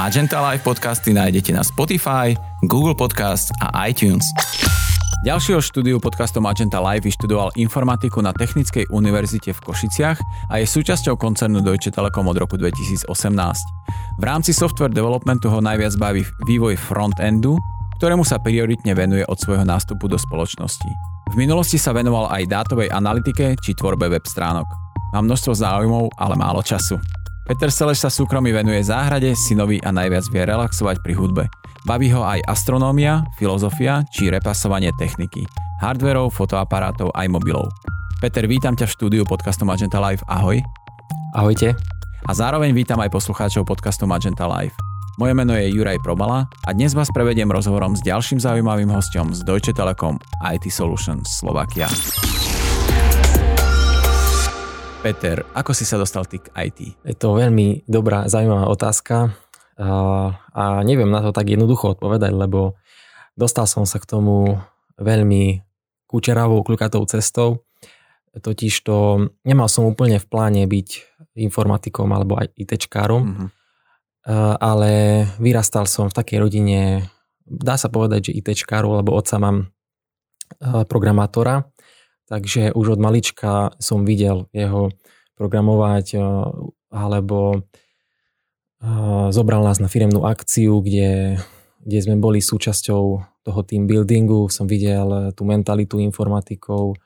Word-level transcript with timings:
Magenta 0.00 0.40
Live 0.40 0.64
podcasty 0.64 1.12
nájdete 1.12 1.52
na 1.52 1.60
Spotify, 1.60 2.32
Google 2.64 2.96
Podcast 2.96 3.52
a 3.60 3.84
iTunes. 3.84 4.24
Ďalšieho 5.28 5.60
štúdiu 5.60 6.00
podcastom 6.00 6.48
Magenta 6.48 6.80
Live 6.80 7.04
vyštudoval 7.04 7.52
informatiku 7.60 8.24
na 8.24 8.32
Technickej 8.32 8.88
univerzite 8.88 9.52
v 9.52 9.60
Košiciach 9.60 10.16
a 10.48 10.56
je 10.56 10.64
súčasťou 10.64 11.20
koncernu 11.20 11.60
Deutsche 11.60 11.92
Telekom 11.92 12.32
od 12.32 12.40
roku 12.40 12.56
2018. 12.56 13.12
V 14.16 14.24
rámci 14.24 14.56
software 14.56 14.88
developmentu 14.88 15.52
ho 15.52 15.60
najviac 15.60 15.92
baví 16.00 16.24
vývoj 16.48 16.80
frontendu, 16.80 17.60
ktorému 18.00 18.24
sa 18.24 18.40
prioritne 18.40 18.96
venuje 18.96 19.28
od 19.28 19.36
svojho 19.36 19.68
nástupu 19.68 20.08
do 20.08 20.16
spoločnosti. 20.16 20.88
V 21.28 21.34
minulosti 21.36 21.76
sa 21.76 21.92
venoval 21.92 22.32
aj 22.32 22.48
dátovej 22.48 22.88
analytike 22.88 23.52
či 23.60 23.76
tvorbe 23.76 24.08
web 24.08 24.24
stránok. 24.24 24.64
Má 25.12 25.20
množstvo 25.20 25.52
záujmov, 25.52 26.16
ale 26.16 26.40
málo 26.40 26.64
času. 26.64 27.19
Peter 27.50 27.66
Seleš 27.66 28.06
sa 28.06 28.10
súkromí 28.14 28.54
venuje 28.54 28.78
záhrade, 28.78 29.34
synovi 29.34 29.82
a 29.82 29.90
najviac 29.90 30.22
vie 30.30 30.46
relaxovať 30.46 31.02
pri 31.02 31.18
hudbe. 31.18 31.44
Baví 31.82 32.06
ho 32.14 32.22
aj 32.22 32.46
astronómia, 32.46 33.26
filozofia 33.42 34.06
či 34.14 34.30
repasovanie 34.30 34.94
techniky, 34.94 35.50
hardverov, 35.82 36.30
fotoaparátov 36.30 37.10
aj 37.10 37.26
mobilov. 37.26 37.66
Peter, 38.22 38.46
vítam 38.46 38.78
ťa 38.78 38.86
v 38.86 38.94
štúdiu 38.94 39.22
podcastu 39.26 39.66
Magenta 39.66 39.98
Live. 39.98 40.22
Ahoj. 40.30 40.62
Ahojte. 41.34 41.74
A 42.22 42.30
zároveň 42.30 42.70
vítam 42.70 43.02
aj 43.02 43.10
poslucháčov 43.10 43.66
podcastu 43.66 44.06
Magenta 44.06 44.46
Live. 44.46 44.78
Moje 45.18 45.34
meno 45.34 45.50
je 45.58 45.74
Juraj 45.74 45.98
Probala 46.06 46.46
a 46.62 46.70
dnes 46.70 46.94
vás 46.94 47.10
prevediem 47.10 47.50
rozhovorom 47.50 47.98
s 47.98 48.06
ďalším 48.06 48.38
zaujímavým 48.38 48.94
hostom 48.94 49.34
z 49.34 49.42
Deutsche 49.42 49.74
Telekom 49.74 50.22
IT 50.38 50.70
Solutions 50.70 51.26
Slovakia. 51.42 51.90
Peter, 55.00 55.48
ako 55.56 55.72
si 55.72 55.88
sa 55.88 55.96
dostal 55.96 56.28
ty 56.28 56.44
k 56.44 56.52
IT? 56.60 56.92
Je 57.08 57.16
to 57.16 57.32
veľmi 57.32 57.88
dobrá, 57.88 58.28
zaujímavá 58.28 58.68
otázka 58.68 59.32
a 60.52 60.84
neviem 60.84 61.08
na 61.08 61.24
to 61.24 61.32
tak 61.32 61.48
jednoducho 61.48 61.96
odpovedať, 61.96 62.36
lebo 62.36 62.76
dostal 63.32 63.64
som 63.64 63.88
sa 63.88 63.96
k 63.96 64.04
tomu 64.04 64.60
veľmi 65.00 65.64
kúčeravou, 66.04 66.60
kľukatou 66.60 67.00
cestou. 67.08 67.64
Totiž 68.36 68.76
to 68.84 69.28
nemal 69.40 69.72
som 69.72 69.88
úplne 69.88 70.20
v 70.20 70.26
pláne 70.28 70.68
byť 70.68 70.88
informatikom 71.32 72.12
alebo 72.12 72.36
aj 72.36 72.52
ITčkárom, 72.60 73.22
mm-hmm. 73.24 73.48
ale 74.60 74.90
vyrastal 75.40 75.88
som 75.88 76.12
v 76.12 76.16
takej 76.20 76.38
rodine, 76.44 77.08
dá 77.48 77.80
sa 77.80 77.88
povedať, 77.88 78.28
že 78.28 78.36
ITčkáru, 78.36 79.00
lebo 79.00 79.16
otca 79.16 79.40
mám 79.40 79.72
programátora, 80.60 81.72
takže 82.30 82.70
už 82.72 82.94
od 82.94 83.00
malička 83.02 83.74
som 83.82 84.06
videl 84.06 84.46
jeho 84.54 84.94
programovať 85.34 86.14
alebo 86.88 87.66
zobral 89.30 89.60
nás 89.60 89.76
na 89.76 89.92
firemnú 89.92 90.24
akciu, 90.24 90.80
kde, 90.80 91.36
kde 91.84 91.98
sme 92.00 92.16
boli 92.16 92.40
súčasťou 92.40 93.02
toho 93.44 93.60
team 93.64 93.88
buildingu, 93.88 94.48
som 94.52 94.68
videl 94.68 95.08
eh, 95.08 95.22
tú 95.32 95.48
mentalitu 95.48 96.00
informatikov, 96.00 96.96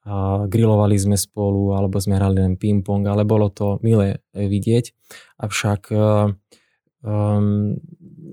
a 0.00 0.48
grilovali 0.48 0.96
sme 0.96 1.12
spolu, 1.12 1.76
alebo 1.76 2.00
sme 2.00 2.16
hrali 2.16 2.40
len 2.40 2.56
ping-pong, 2.56 3.04
ale 3.04 3.28
bolo 3.28 3.52
to 3.52 3.76
milé 3.84 4.24
eh, 4.32 4.48
vidieť. 4.48 4.96
Avšak, 5.40 5.92
um, 7.00 7.76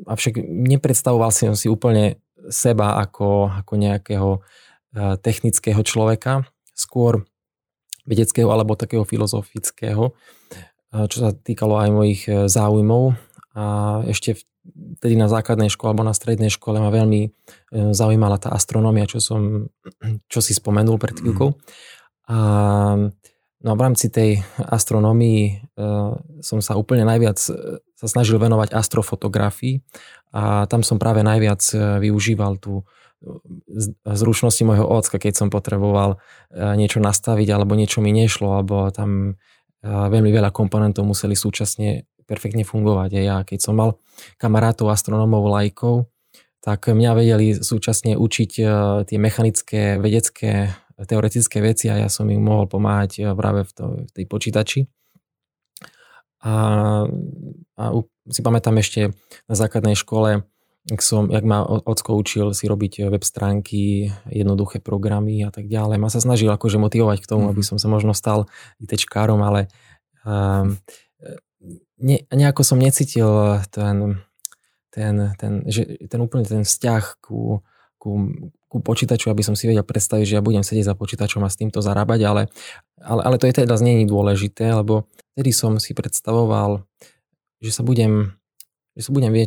avšak 0.07 0.33
nepredstavoval 0.43 1.31
som 1.31 1.55
si 1.55 1.71
úplne 1.71 2.19
seba 2.47 2.99
ako, 3.03 3.51
ako 3.63 3.73
nejakého 3.75 4.29
technického 5.21 5.81
človeka, 5.85 6.47
skôr 6.73 7.25
vedeckého 8.07 8.49
alebo 8.49 8.73
takého 8.73 9.05
filozofického 9.05 10.15
čo 10.91 11.17
sa 11.19 11.29
týkalo 11.35 11.75
aj 11.77 11.89
mojich 11.91 12.21
e, 12.25 12.47
záujmov. 12.47 13.13
A 13.57 13.63
ešte 14.07 14.39
vtedy 14.99 15.15
na 15.15 15.31
základnej 15.31 15.71
škole 15.71 15.91
alebo 15.91 16.07
na 16.07 16.15
strednej 16.15 16.51
škole 16.51 16.79
ma 16.79 16.89
veľmi 16.89 17.21
e, 17.27 17.29
zaujímala 17.91 18.39
tá 18.39 18.55
astronómia, 18.55 19.09
čo 19.09 19.19
som, 19.19 19.67
čo 20.31 20.39
si 20.39 20.55
spomenul 20.55 20.97
pred 20.97 21.19
chvíľkou. 21.19 21.49
A 22.27 22.37
no 23.57 23.71
v 23.73 23.81
rámci 23.81 24.07
tej 24.07 24.41
astronómii 24.57 25.41
e, 25.47 25.53
som 26.39 26.59
sa 26.63 26.79
úplne 26.79 27.03
najviac 27.03 27.37
sa 27.97 28.05
snažil 28.05 28.37
venovať 28.37 28.77
astrofotografii 28.77 29.81
a 30.29 30.69
tam 30.69 30.85
som 30.85 31.01
práve 31.01 31.25
najviac 31.25 31.65
využíval 31.97 32.61
tú 32.61 32.85
zručnosti 34.05 34.61
môjho 34.61 34.85
ocka, 34.85 35.17
keď 35.17 35.33
som 35.33 35.47
potreboval 35.49 36.21
niečo 36.53 37.01
nastaviť 37.01 37.49
alebo 37.49 37.73
niečo 37.73 37.99
mi 37.99 38.13
nešlo, 38.13 38.61
alebo 38.61 38.93
tam 38.93 39.41
veľmi 39.81 40.29
veľa 40.29 40.53
komponentov 40.53 41.05
museli 41.05 41.33
súčasne 41.33 42.05
perfektne 42.27 42.67
fungovať. 42.67 43.09
A 43.17 43.21
ja, 43.23 43.37
keď 43.47 43.59
som 43.63 43.79
mal 43.79 43.97
kamarátov, 44.35 44.91
astronómov, 44.91 45.47
lajkov, 45.47 46.11
tak 46.59 46.91
mňa 46.91 47.11
vedeli 47.15 47.55
súčasne 47.55 48.19
učiť 48.19 48.51
e, 48.59 48.63
tie 49.07 49.17
mechanické, 49.17 49.95
vedecké, 49.95 50.75
teoretické 50.99 51.63
veci 51.63 51.87
a 51.87 51.95
ja 51.95 52.09
som 52.11 52.27
im 52.27 52.43
mohol 52.43 52.67
pomáhať 52.67 53.23
e, 53.23 53.31
práve 53.31 53.63
v, 53.63 53.71
to, 53.71 53.85
v 54.03 54.11
tej 54.11 54.25
počítači. 54.27 54.79
A, 56.43 56.53
a 57.79 57.83
si 58.27 58.41
pamätám 58.43 58.75
ešte 58.83 59.15
na 59.47 59.55
základnej 59.55 59.95
škole, 59.95 60.43
jak, 60.87 61.01
som, 61.03 61.27
jak 61.27 61.43
ma 61.43 61.63
ocko 61.67 62.15
učil 62.15 62.55
si 62.55 62.67
robiť 62.67 63.11
web 63.11 63.23
stránky, 63.23 64.11
jednoduché 64.31 64.79
programy 64.79 65.43
a 65.43 65.51
tak 65.51 65.67
ďalej. 65.67 65.99
Ma 65.99 66.07
sa 66.07 66.23
snažil 66.23 66.47
akože 66.47 66.79
motivovať 66.79 67.23
k 67.23 67.29
tomu, 67.29 67.47
mm-hmm. 67.47 67.59
aby 67.59 67.63
som 67.63 67.77
sa 67.77 67.91
možno 67.91 68.15
stal 68.15 68.47
ITčkárom, 68.79 69.43
ale 69.43 69.67
um, 70.23 70.79
ne, 71.99 72.17
nejako 72.31 72.63
som 72.63 72.79
necítil 72.79 73.59
ten, 73.67 74.23
ten, 74.87 75.35
ten, 75.35 75.53
že, 75.67 76.07
ten 76.07 76.19
úplne 76.23 76.47
ten 76.47 76.63
vzťah 76.63 77.19
ku, 77.19 77.59
ku, 77.99 78.11
ku 78.71 78.77
počítaču, 78.79 79.27
aby 79.27 79.43
som 79.43 79.59
si 79.59 79.67
vedel 79.67 79.83
predstaviť, 79.83 80.23
že 80.23 80.37
ja 80.39 80.45
budem 80.45 80.63
sedieť 80.63 80.93
za 80.93 80.95
počítačom 80.95 81.43
a 81.43 81.51
s 81.51 81.59
týmto 81.59 81.83
zarábať, 81.83 82.19
ale, 82.23 82.41
ale, 83.01 83.21
ale 83.27 83.35
to 83.35 83.49
je 83.49 83.63
teda 83.65 83.75
znení 83.75 84.07
dôležité, 84.07 84.71
lebo 84.71 85.09
vtedy 85.35 85.51
som 85.51 85.75
si 85.83 85.91
predstavoval, 85.91 86.87
že 87.59 87.75
sa 87.75 87.81
budem 87.83 88.36
že 88.97 89.05
sa 89.05 89.13
budem 89.13 89.29
vie, 89.29 89.45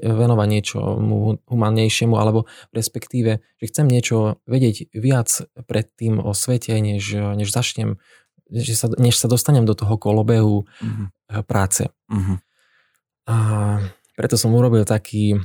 venovať 0.00 0.48
niečomu 0.48 1.44
humannejšiemu, 1.44 2.16
alebo 2.16 2.48
respektíve, 2.72 3.44
že 3.60 3.64
chcem 3.68 3.84
niečo 3.84 4.40
vedieť 4.48 4.96
viac 4.96 5.28
predtým 5.68 6.16
o 6.16 6.32
svete, 6.32 6.72
než, 6.80 7.04
než 7.36 7.52
začnem, 7.52 8.00
že 8.48 8.72
sa, 8.72 8.88
než 8.96 9.20
sa 9.20 9.28
dostanem 9.28 9.68
do 9.68 9.76
toho 9.76 10.00
kolobehu 10.00 10.64
mm-hmm. 10.64 11.06
práce. 11.44 11.92
Mm-hmm. 12.08 12.36
A 13.28 13.36
preto 14.16 14.40
som 14.40 14.56
urobil 14.56 14.88
taký, 14.88 15.36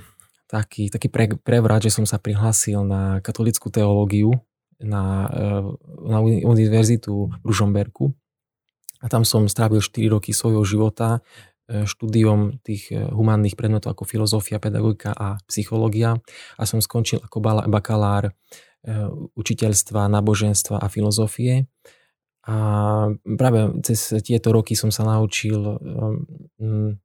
taký, 0.48 0.88
taký 0.88 1.12
pre, 1.12 1.36
prevrat, 1.36 1.84
že 1.84 1.92
som 1.92 2.08
sa 2.08 2.16
prihlásil 2.24 2.88
na 2.88 3.20
katolickú 3.20 3.68
teológiu 3.68 4.32
na, 4.80 5.28
eh, 5.28 5.64
na 6.08 6.18
univerzitu 6.24 7.28
v 7.28 7.44
Ružomberku. 7.44 8.16
A 9.02 9.10
tam 9.10 9.26
som 9.26 9.50
strávil 9.50 9.82
4 9.82 10.14
roky 10.14 10.30
svojho 10.30 10.62
života 10.62 11.26
štúdiom 11.88 12.60
tých 12.62 12.92
e, 12.92 13.08
humánnych 13.10 13.56
predmetov 13.56 13.96
ako 13.96 14.04
filozofia, 14.04 14.62
pedagogika 14.62 15.16
a 15.16 15.40
psychológia 15.48 16.20
a 16.60 16.64
som 16.68 16.84
skončil 16.84 17.24
ako 17.24 17.40
bakalár 17.72 18.30
e, 18.30 18.32
učiteľstva, 19.36 20.12
náboženstva 20.12 20.78
a 20.80 20.88
filozofie. 20.92 21.66
A 22.42 22.58
práve 23.38 23.60
cez 23.86 24.18
tieto 24.26 24.50
roky 24.50 24.74
som 24.74 24.90
sa 24.90 25.06
naučil 25.06 25.78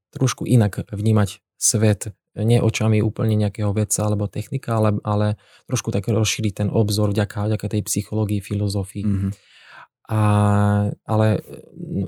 trošku 0.08 0.48
inak 0.48 0.88
vnímať 0.88 1.44
svet, 1.60 2.16
nie 2.40 2.56
očami 2.60 3.04
úplne 3.04 3.36
nejakého 3.36 3.72
vedca 3.72 4.08
alebo 4.08 4.28
technika, 4.28 4.80
ale, 4.80 4.96
ale 5.04 5.26
trošku 5.68 5.92
tak 5.92 6.08
rozšíriť 6.08 6.52
ten 6.64 6.68
obzor 6.68 7.12
vďaka, 7.12 7.52
vďaka 7.52 7.66
tej 7.68 7.82
psychológii, 7.84 8.40
filozofii. 8.44 9.04
Mm-hmm. 9.04 9.32
A, 10.06 10.20
ale 11.02 11.42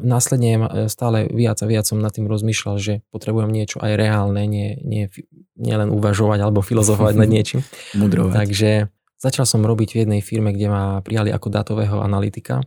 následne 0.06 0.87
stále 0.87 1.27
viac 1.35 1.59
a 1.59 1.67
viac 1.67 1.83
som 1.83 1.99
nad 1.99 2.15
tým 2.15 2.31
rozmýšľal, 2.31 2.79
že 2.79 3.03
potrebujem 3.11 3.50
niečo 3.50 3.83
aj 3.83 3.99
reálne, 3.99 4.47
nie, 4.47 4.79
nie, 4.87 5.11
nie 5.59 5.75
len 5.75 5.91
uvažovať 5.91 6.39
alebo 6.39 6.62
filozofovať 6.62 7.15
nad 7.19 7.27
niečím. 7.35 7.67
Mudrovať. 7.99 8.35
Takže 8.39 8.71
začal 9.19 9.50
som 9.50 9.67
robiť 9.67 9.99
v 9.99 10.00
jednej 10.06 10.21
firme, 10.23 10.55
kde 10.55 10.71
ma 10.71 10.85
prijali 11.03 11.35
ako 11.35 11.50
dátového 11.50 11.99
analytika. 11.99 12.62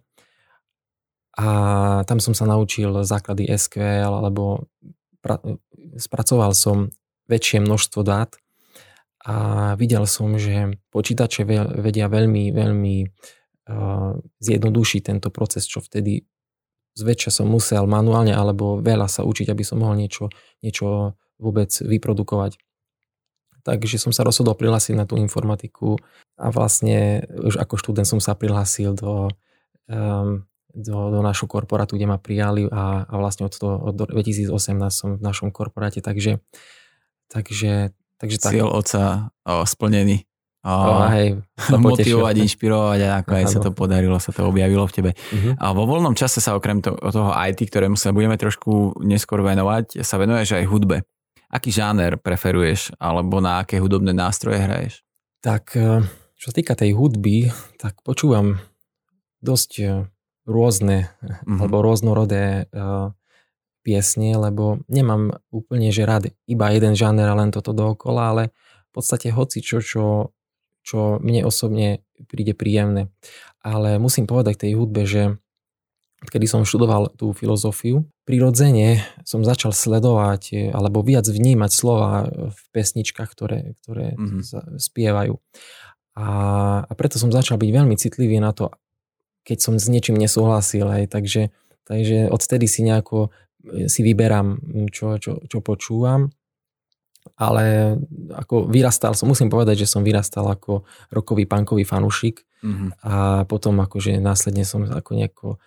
A 1.40 1.48
tam 2.04 2.20
som 2.20 2.36
sa 2.36 2.44
naučil 2.44 2.92
základy 3.08 3.48
SQL, 3.56 4.12
alebo 4.12 4.68
pra, 5.24 5.40
spracoval 5.96 6.52
som 6.52 6.92
väčšie 7.32 7.64
množstvo 7.64 8.04
dát 8.04 8.36
a 9.24 9.36
videl 9.78 10.04
som, 10.10 10.36
že 10.36 10.82
počítače 10.92 11.46
vedia 11.80 12.10
veľmi, 12.10 12.52
veľmi 12.52 12.96
zjednodušiť 14.42 15.02
tento 15.06 15.30
proces, 15.30 15.70
čo 15.70 15.80
vtedy 15.80 16.26
zväčša 16.98 17.42
som 17.42 17.48
musel 17.48 17.88
manuálne 17.88 18.36
alebo 18.36 18.84
veľa 18.84 19.08
sa 19.08 19.24
učiť, 19.24 19.48
aby 19.48 19.64
som 19.64 19.80
mohol 19.80 19.96
niečo, 19.96 20.28
niečo 20.60 21.16
vôbec 21.40 21.72
vyprodukovať. 21.72 22.60
Takže 23.62 24.02
som 24.02 24.10
sa 24.10 24.26
rozhodol 24.26 24.58
prihlásiť 24.58 24.98
na 24.98 25.06
tú 25.06 25.22
informatiku 25.22 26.02
a 26.36 26.50
vlastne 26.50 27.30
už 27.30 27.62
ako 27.62 27.78
študent 27.78 28.10
som 28.10 28.18
sa 28.18 28.34
prihlásil 28.34 28.98
do, 28.98 29.30
um, 29.86 30.44
do, 30.74 30.98
do 31.14 31.20
našho 31.22 31.46
korporátu, 31.46 31.96
kde 31.96 32.10
ma 32.10 32.18
prijali 32.18 32.66
a, 32.66 33.06
a 33.06 33.14
vlastne 33.22 33.46
od, 33.46 33.54
toho, 33.54 33.78
od 33.78 33.94
2018 33.94 34.50
som 34.90 35.10
v 35.16 35.22
našom 35.22 35.54
korporáte, 35.54 36.02
takže 36.02 36.42
Takže, 37.32 37.96
takže 38.20 38.38
tak. 38.44 38.52
Cieľ 38.52 38.76
oca 38.76 39.32
o, 39.48 39.64
splnený. 39.64 40.28
O, 40.62 40.70
o, 40.70 41.10
hej, 41.10 41.42
motivovať, 41.74 42.36
inšpirovať 42.46 43.00
a 43.10 43.26
ako 43.26 43.32
aj 43.34 43.46
sa 43.50 43.60
to 43.66 43.74
podarilo, 43.74 44.22
sa 44.22 44.30
to 44.30 44.46
objavilo 44.46 44.86
v 44.86 44.94
tebe. 44.94 45.12
Uh-huh. 45.18 45.58
A 45.58 45.74
vo 45.74 45.90
voľnom 45.90 46.14
čase 46.14 46.38
sa 46.38 46.54
okrem 46.54 46.86
to, 46.86 46.94
toho 46.94 47.34
IT, 47.34 47.66
ktorému 47.66 47.98
sa 47.98 48.14
budeme 48.14 48.38
trošku 48.38 49.02
neskôr 49.02 49.42
venovať, 49.42 50.06
sa 50.06 50.22
venuješ 50.22 50.62
aj 50.62 50.70
hudbe. 50.70 51.02
Aký 51.50 51.74
žáner 51.74 52.22
preferuješ 52.22 52.94
alebo 53.02 53.42
na 53.42 53.66
aké 53.66 53.82
hudobné 53.82 54.14
nástroje 54.14 54.62
hraješ? 54.62 55.02
Tak 55.42 55.74
e, 55.74 56.06
čo 56.38 56.46
sa 56.48 56.54
týka 56.54 56.78
tej 56.78 56.94
hudby, 56.94 57.50
tak 57.82 57.98
počúvam 58.06 58.62
dosť 59.42 59.72
e, 59.82 59.86
rôzne 60.46 61.10
uh-huh. 61.26 61.58
alebo 61.58 61.82
rôznorodé 61.82 62.70
uh, 62.70 63.14
piesne, 63.82 64.38
lebo 64.38 64.82
nemám 64.90 65.42
úplne, 65.50 65.90
že 65.90 66.06
rád 66.06 66.30
iba 66.46 66.70
jeden 66.70 66.94
žáner 66.94 67.26
a 67.30 67.38
len 67.38 67.50
toto 67.50 67.74
dookola, 67.74 68.34
ale 68.34 68.44
v 68.90 68.92
podstate 68.94 69.34
hoci 69.34 69.62
čo, 69.62 69.82
čo, 69.82 70.34
čo 70.82 71.22
mne 71.22 71.46
osobne 71.46 72.02
príde 72.30 72.54
príjemné. 72.58 73.10
Ale 73.62 74.02
musím 74.02 74.26
povedať 74.26 74.58
k 74.58 74.64
tej 74.70 74.74
hudbe, 74.78 75.06
že 75.06 75.38
kedy 76.22 76.46
som 76.46 76.62
študoval 76.62 77.18
tú 77.18 77.34
filozofiu, 77.34 78.06
prirodzene 78.30 79.02
som 79.26 79.42
začal 79.42 79.74
sledovať 79.74 80.44
eh, 80.54 80.58
alebo 80.70 81.02
viac 81.02 81.26
vnímať 81.26 81.72
slova 81.74 82.30
v 82.30 82.62
pesničkách, 82.74 83.30
ktoré, 83.30 83.74
ktoré 83.82 84.14
mm-hmm. 84.14 84.78
spievajú. 84.78 85.42
A, 86.12 86.28
a 86.86 86.92
preto 86.94 87.18
som 87.18 87.32
začal 87.34 87.56
byť 87.58 87.72
veľmi 87.72 87.96
citlivý 87.96 88.38
na 88.44 88.52
to, 88.52 88.70
keď 89.48 89.58
som 89.64 89.74
s 89.80 89.88
niečím 89.88 90.20
nesúhlasil. 90.20 90.86
Aj, 90.86 91.08
takže, 91.08 91.50
takže 91.88 92.30
odtedy 92.30 92.68
si 92.68 92.84
nejako 92.84 93.32
si 93.88 94.02
vyberám, 94.02 94.58
čo, 94.90 95.22
čo, 95.22 95.46
čo 95.46 95.62
počúvam. 95.62 96.34
Ale 97.38 97.98
ako 98.34 98.70
vyrastal 98.70 99.14
som, 99.14 99.30
musím 99.30 99.50
povedať, 99.50 99.86
že 99.86 99.92
som 99.92 100.02
vyrastal 100.02 100.46
ako 100.46 100.86
rokový 101.14 101.46
punkový 101.46 101.86
fanúšik 101.86 102.42
mm-hmm. 102.66 102.90
a 103.06 103.46
potom 103.46 103.78
akože 103.82 104.18
následne 104.18 104.66
som 104.66 104.86
ako 104.86 105.12
nejako 105.14 105.48
e, 105.56 105.58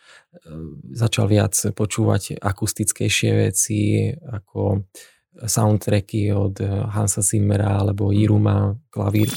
začal 0.95 1.31
viac 1.31 1.55
počúvať 1.75 2.43
akustickejšie 2.43 3.31
veci 3.51 4.11
ako 4.11 4.87
soundtracky 5.35 6.31
od 6.31 6.59
Hansa 6.91 7.23
Zimmera 7.23 7.83
alebo 7.83 8.15
Iruma, 8.15 8.75
klavír. 8.91 9.31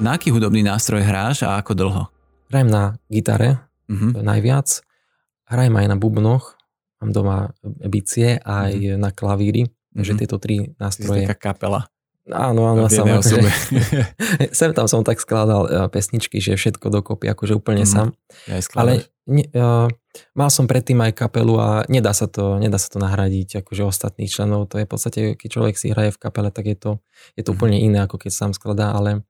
Na 0.00 0.16
aký 0.16 0.32
hudobný 0.32 0.64
nástroj 0.64 1.04
hráš 1.04 1.44
a 1.44 1.60
ako 1.60 1.72
dlho? 1.76 2.02
Hrajem 2.48 2.68
na 2.72 2.96
gitare 3.12 3.68
mm-hmm. 3.88 4.16
najviac 4.24 4.80
Hrajem 5.50 5.74
aj 5.82 5.86
na 5.90 5.96
bubnoch, 5.98 6.54
mám 7.00 7.10
doma 7.10 7.38
bicie 7.64 8.36
aj 8.38 8.72
mm-hmm. 8.76 9.00
na 9.00 9.10
klavíri, 9.10 9.66
mm-hmm. 9.66 10.18
tieto 10.20 10.36
tri 10.36 10.76
nástroje. 10.76 11.24
Je 11.24 11.32
taká 11.32 11.56
kapela. 11.56 11.88
Áno, 12.30 12.68
áno, 12.68 12.86
samozrejme. 12.86 13.50
Sem 14.58 14.70
tam 14.76 14.86
som 14.86 15.02
tak 15.02 15.18
skladal 15.18 15.66
uh, 15.66 15.88
pesničky, 15.90 16.38
že 16.38 16.54
všetko 16.54 16.92
dokopy, 16.92 17.26
akože 17.26 17.58
úplne 17.58 17.82
mm. 17.82 17.90
sám. 17.90 18.08
Ja 18.46 18.60
Ale 18.78 19.10
ne, 19.26 19.44
uh, 19.50 19.88
mal 20.36 20.50
som 20.52 20.70
predtým 20.70 21.00
aj 21.02 21.16
kapelu 21.16 21.54
a 21.58 21.68
nedá 21.90 22.14
sa 22.14 22.30
to, 22.30 22.60
nedá 22.62 22.78
sa 22.78 22.92
to 22.92 23.02
nahradiť 23.02 23.64
akože 23.64 23.82
ostatných 23.82 24.30
členov. 24.30 24.70
To 24.70 24.78
je 24.78 24.86
v 24.86 24.90
podstate, 24.90 25.20
keď 25.34 25.48
človek 25.48 25.74
si 25.74 25.90
hraje 25.90 26.14
v 26.14 26.20
kapele, 26.22 26.54
tak 26.54 26.70
je 26.70 26.76
to, 26.78 26.90
je 27.34 27.42
to 27.42 27.50
mm. 27.50 27.56
úplne 27.58 27.78
iné, 27.80 27.98
ako 28.06 28.20
keď 28.20 28.30
sám 28.30 28.52
skladá, 28.54 28.94
ale, 28.94 29.26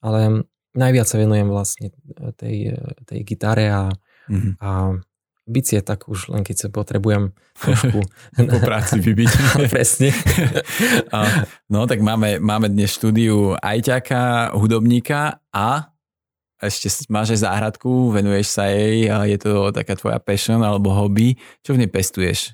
ale 0.00 0.48
najviac 0.72 1.10
sa 1.10 1.20
venujem 1.20 1.48
vlastne 1.50 1.92
tej, 2.38 2.78
tej 3.04 3.20
gitare 3.26 3.66
a, 3.68 3.82
mm. 4.30 4.62
a 4.62 4.94
bicie 5.48 5.80
tak 5.80 6.06
už 6.06 6.30
len 6.30 6.44
keď 6.44 6.56
sa 6.56 6.68
potrebujem 6.68 7.32
trošku... 7.56 8.04
po 8.52 8.58
práci 8.60 9.00
vybiť. 9.00 9.30
Presne. 9.72 10.12
a, 11.16 11.48
no 11.72 11.88
tak 11.88 12.04
máme, 12.04 12.38
máme 12.38 12.68
dnes 12.68 12.92
štúdiu 12.92 13.56
ajťaka, 13.58 14.54
hudobníka 14.54 15.40
a 15.50 15.90
ešte 16.58 16.90
máš 17.08 17.38
aj 17.38 17.46
záhradku, 17.46 18.10
venuješ 18.10 18.50
sa 18.50 18.66
jej 18.66 19.06
je 19.06 19.38
to 19.38 19.70
taká 19.70 19.94
tvoja 19.94 20.18
passion 20.18 20.58
alebo 20.58 20.90
hobby. 20.90 21.38
Čo 21.62 21.78
v 21.78 21.86
nej 21.86 21.90
pestuješ? 21.90 22.52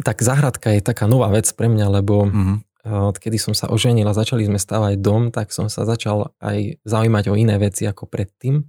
Tak 0.00 0.24
záhradka 0.24 0.72
je 0.72 0.80
taká 0.80 1.04
nová 1.04 1.28
vec 1.28 1.44
pre 1.52 1.68
mňa, 1.68 1.86
lebo 2.00 2.24
mm-hmm. 2.24 2.56
odkedy 2.88 3.36
som 3.36 3.52
sa 3.52 3.68
oženil 3.68 4.08
a 4.08 4.16
začali 4.16 4.48
sme 4.48 4.56
stavať 4.56 4.96
dom, 4.96 5.28
tak 5.28 5.52
som 5.52 5.68
sa 5.68 5.84
začal 5.84 6.32
aj 6.40 6.80
zaujímať 6.88 7.24
o 7.28 7.34
iné 7.36 7.60
veci 7.60 7.84
ako 7.84 8.08
predtým. 8.08 8.64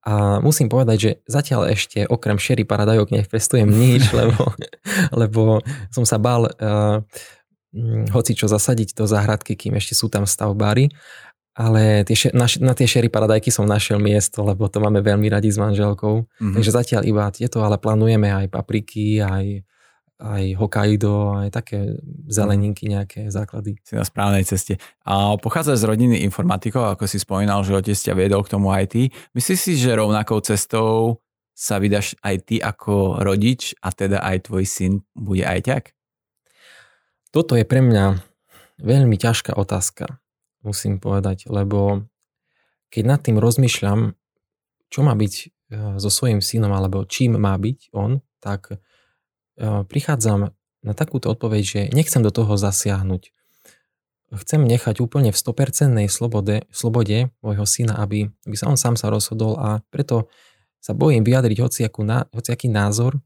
A 0.00 0.40
musím 0.40 0.72
povedať, 0.72 0.96
že 0.96 1.10
zatiaľ 1.28 1.76
ešte 1.76 2.08
okrem 2.08 2.40
Sherry 2.40 2.64
Paradajok 2.64 3.12
nepestujem 3.12 3.68
nič, 3.84 4.08
lebo, 4.16 4.56
lebo 5.12 5.40
som 5.92 6.08
sa 6.08 6.16
bál 6.16 6.48
uh, 6.48 7.04
hoci 8.10 8.32
čo 8.34 8.50
zasadiť 8.50 8.96
do 8.96 9.04
záhradky, 9.06 9.54
kým 9.54 9.78
ešte 9.78 9.94
sú 9.94 10.10
tam 10.10 10.26
stavbári. 10.26 10.90
Ale 11.50 12.06
tie, 12.08 12.30
na, 12.32 12.46
na 12.62 12.72
tie 12.72 12.86
Sherry 12.88 13.12
Paradajky 13.12 13.52
som 13.52 13.68
našiel 13.68 14.00
miesto, 14.00 14.40
lebo 14.40 14.70
to 14.70 14.80
máme 14.80 15.02
veľmi 15.04 15.28
radi 15.28 15.50
s 15.52 15.60
manželkou. 15.60 16.24
Mm-hmm. 16.24 16.54
Takže 16.56 16.70
zatiaľ 16.72 17.02
iba 17.04 17.28
tieto, 17.34 17.60
ale 17.60 17.76
plánujeme 17.76 18.30
aj 18.32 18.46
papriky, 18.48 19.20
aj 19.20 19.66
aj 20.20 20.60
Hokkaido, 20.60 21.40
aj 21.40 21.48
také 21.48 21.96
zeleninky 22.28 22.92
nejaké 22.92 23.32
základy. 23.32 23.80
Si 23.80 23.96
na 23.96 24.04
správnej 24.04 24.44
ceste. 24.44 24.76
A 25.08 25.40
pochádza 25.40 25.80
z 25.80 25.88
rodiny 25.88 26.20
informatikov, 26.28 26.92
ako 26.94 27.08
si 27.08 27.16
spomínal, 27.16 27.64
že 27.64 27.72
otec 27.72 27.96
ťa 27.96 28.14
viedol 28.14 28.44
k 28.44 28.52
tomu 28.52 28.68
IT. 28.76 29.10
Myslíš 29.32 29.58
si, 29.58 29.72
že 29.80 29.96
rovnakou 29.96 30.38
cestou 30.44 31.24
sa 31.56 31.80
vydaš 31.80 32.16
aj 32.20 32.36
ty 32.44 32.56
ako 32.60 33.20
rodič 33.20 33.72
a 33.80 33.92
teda 33.92 34.20
aj 34.20 34.48
tvoj 34.48 34.64
syn 34.64 34.92
bude 35.16 35.44
ajťak? 35.44 35.96
Toto 37.32 37.56
je 37.56 37.64
pre 37.64 37.80
mňa 37.80 38.20
veľmi 38.80 39.16
ťažká 39.20 39.56
otázka, 39.56 40.20
musím 40.64 40.96
povedať, 40.98 41.48
lebo 41.52 42.08
keď 42.90 43.02
nad 43.06 43.20
tým 43.22 43.38
rozmýšľam, 43.38 44.16
čo 44.90 45.00
má 45.06 45.14
byť 45.14 45.34
e, 45.36 45.46
so 46.02 46.10
svojím 46.10 46.42
synom, 46.42 46.74
alebo 46.74 47.06
čím 47.06 47.38
má 47.38 47.54
byť 47.54 47.94
on, 47.94 48.18
tak 48.42 48.80
prichádzam 49.60 50.56
na 50.80 50.92
takúto 50.96 51.28
odpoveď, 51.28 51.62
že 51.62 51.80
nechcem 51.92 52.24
do 52.24 52.32
toho 52.32 52.56
zasiahnuť. 52.56 53.32
Chcem 54.30 54.62
nechať 54.62 55.02
úplne 55.02 55.34
v 55.34 55.38
100% 55.38 56.06
slobode, 56.06 56.64
slobode 56.70 57.34
môjho 57.42 57.66
syna, 57.66 57.98
aby, 57.98 58.30
aby 58.46 58.56
sa 58.56 58.70
on 58.70 58.78
sám 58.78 58.94
sa 58.94 59.10
rozhodol 59.10 59.58
a 59.58 59.82
preto 59.90 60.30
sa 60.78 60.94
bojím 60.94 61.26
vyjadriť 61.26 61.58
hociakú, 61.60 62.06
hociaký 62.30 62.70
názor, 62.70 63.18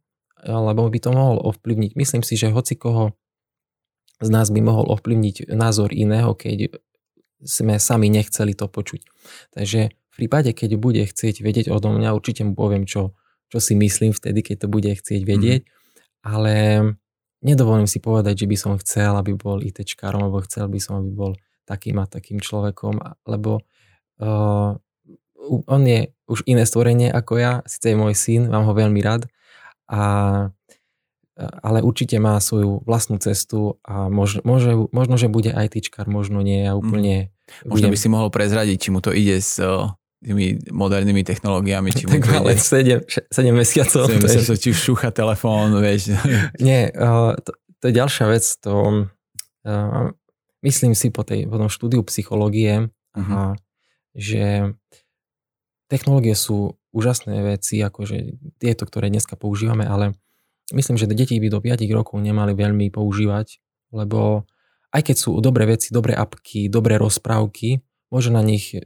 lebo 0.43 0.89
by 0.89 0.99
to 0.99 1.11
mohol 1.13 1.39
ovplyvniť. 1.55 1.93
Myslím 1.95 2.25
si, 2.25 2.41
že 2.41 2.51
hoci 2.51 2.75
koho 2.81 3.13
z 4.19 4.29
nás 4.33 4.49
by 4.49 4.65
mohol 4.65 4.89
ovplyvniť 4.97 5.53
názor 5.53 5.93
iného, 5.93 6.33
keď 6.33 6.73
sme 7.45 7.77
sami 7.77 8.09
nechceli 8.09 8.57
to 8.57 8.67
počuť. 8.67 9.05
Takže 9.53 9.93
v 9.93 10.15
prípade, 10.17 10.57
keď 10.57 10.81
bude 10.81 11.05
chcieť 11.05 11.45
vedieť 11.45 11.67
odo 11.69 11.93
mňa, 11.93 12.17
určite 12.17 12.49
mu 12.49 12.57
poviem, 12.57 12.89
čo, 12.89 13.13
čo 13.53 13.61
si 13.61 13.77
myslím 13.77 14.17
vtedy, 14.17 14.41
keď 14.41 14.65
to 14.65 14.69
bude 14.73 14.89
chcieť 14.89 15.21
vedieť. 15.21 15.63
Mm 15.69 15.84
ale 16.25 16.81
nedovolím 17.45 17.85
si 17.85 18.01
povedať, 18.01 18.45
že 18.45 18.51
by 18.51 18.57
som 18.57 18.73
chcel, 18.81 19.13
aby 19.21 19.37
bol 19.37 19.61
ITčkárom, 19.61 20.25
alebo 20.25 20.41
chcel 20.49 20.67
by 20.73 20.81
som, 20.81 21.05
aby 21.05 21.13
bol 21.13 21.33
takým 21.69 22.01
a 22.01 22.09
takým 22.09 22.41
človekom, 22.41 23.01
lebo 23.29 23.61
uh, 24.25 24.73
on 25.69 25.83
je 25.85 26.17
už 26.25 26.49
iné 26.49 26.65
stvorenie 26.65 27.13
ako 27.13 27.37
ja, 27.37 27.53
síce 27.69 27.93
je 27.93 28.01
môj 28.01 28.17
syn, 28.17 28.49
mám 28.49 28.65
ho 28.65 28.73
veľmi 28.73 28.97
rád, 29.05 29.29
a, 29.85 30.49
ale 31.37 31.85
určite 31.85 32.17
má 32.17 32.41
svoju 32.41 32.81
vlastnú 32.89 33.21
cestu 33.21 33.77
a 33.85 34.09
možno, 34.09 34.41
môže, 34.49 34.73
možno 34.89 35.21
že 35.21 35.29
bude 35.29 35.53
ITčkár, 35.53 36.09
možno 36.09 36.41
nie, 36.41 36.65
ja 36.65 36.73
úplne... 36.73 37.29
Mm. 37.61 37.77
Možno 37.77 37.93
by 37.93 37.99
si 38.01 38.09
mohol 38.09 38.33
prezradiť, 38.33 38.77
či 38.81 38.89
mu 38.89 39.05
to 39.05 39.13
ide 39.13 39.37
s 39.37 39.61
tými 40.25 40.47
modernými 40.73 41.21
technológiami. 41.21 41.93
Či 41.93 42.09
tak 42.17 42.25
ale 42.33 42.57
7, 42.57 43.05
7 43.29 43.53
mesiacov. 43.53 44.09
7 44.09 44.19
mesiacov, 44.19 44.57
či 44.57 44.69
už 44.73 44.79
šúcha 44.81 45.13
telefón, 45.13 45.77
vieš. 45.79 46.17
Nie, 46.67 46.89
uh, 46.97 47.37
to, 47.37 47.53
to 47.79 47.85
je 47.93 47.95
ďalšia 47.95 48.25
vec, 48.33 48.45
to 48.65 48.75
uh, 49.69 50.09
myslím 50.65 50.97
si 50.97 51.13
po, 51.13 51.23
tej, 51.23 51.45
po 51.45 51.61
tom 51.61 51.69
štúdiu 51.69 52.01
psychológie, 52.09 52.89
uh-huh. 52.89 53.53
uh, 53.53 53.53
že 54.17 54.73
technológie 55.93 56.33
sú 56.33 56.81
úžasné 56.95 57.45
veci, 57.45 57.85
akože 57.85 58.41
tieto, 58.57 58.89
ktoré 58.89 59.13
dneska 59.13 59.37
používame, 59.37 59.85
ale 59.85 60.17
myslím, 60.73 60.97
že 60.97 61.11
deti 61.11 61.37
by 61.37 61.53
do 61.53 61.61
5 61.61 61.85
rokov 61.93 62.17
nemali 62.23 62.57
veľmi 62.57 62.89
používať, 62.89 63.61
lebo 63.93 64.49
aj 64.95 65.03
keď 65.11 65.17
sú 65.19 65.31
dobré 65.43 65.67
veci, 65.67 65.91
dobré 65.91 66.15
apky, 66.15 66.71
dobré 66.71 66.97
rozprávky, 66.97 67.83
môže 68.15 68.31
na 68.31 68.47
nich 68.47 68.79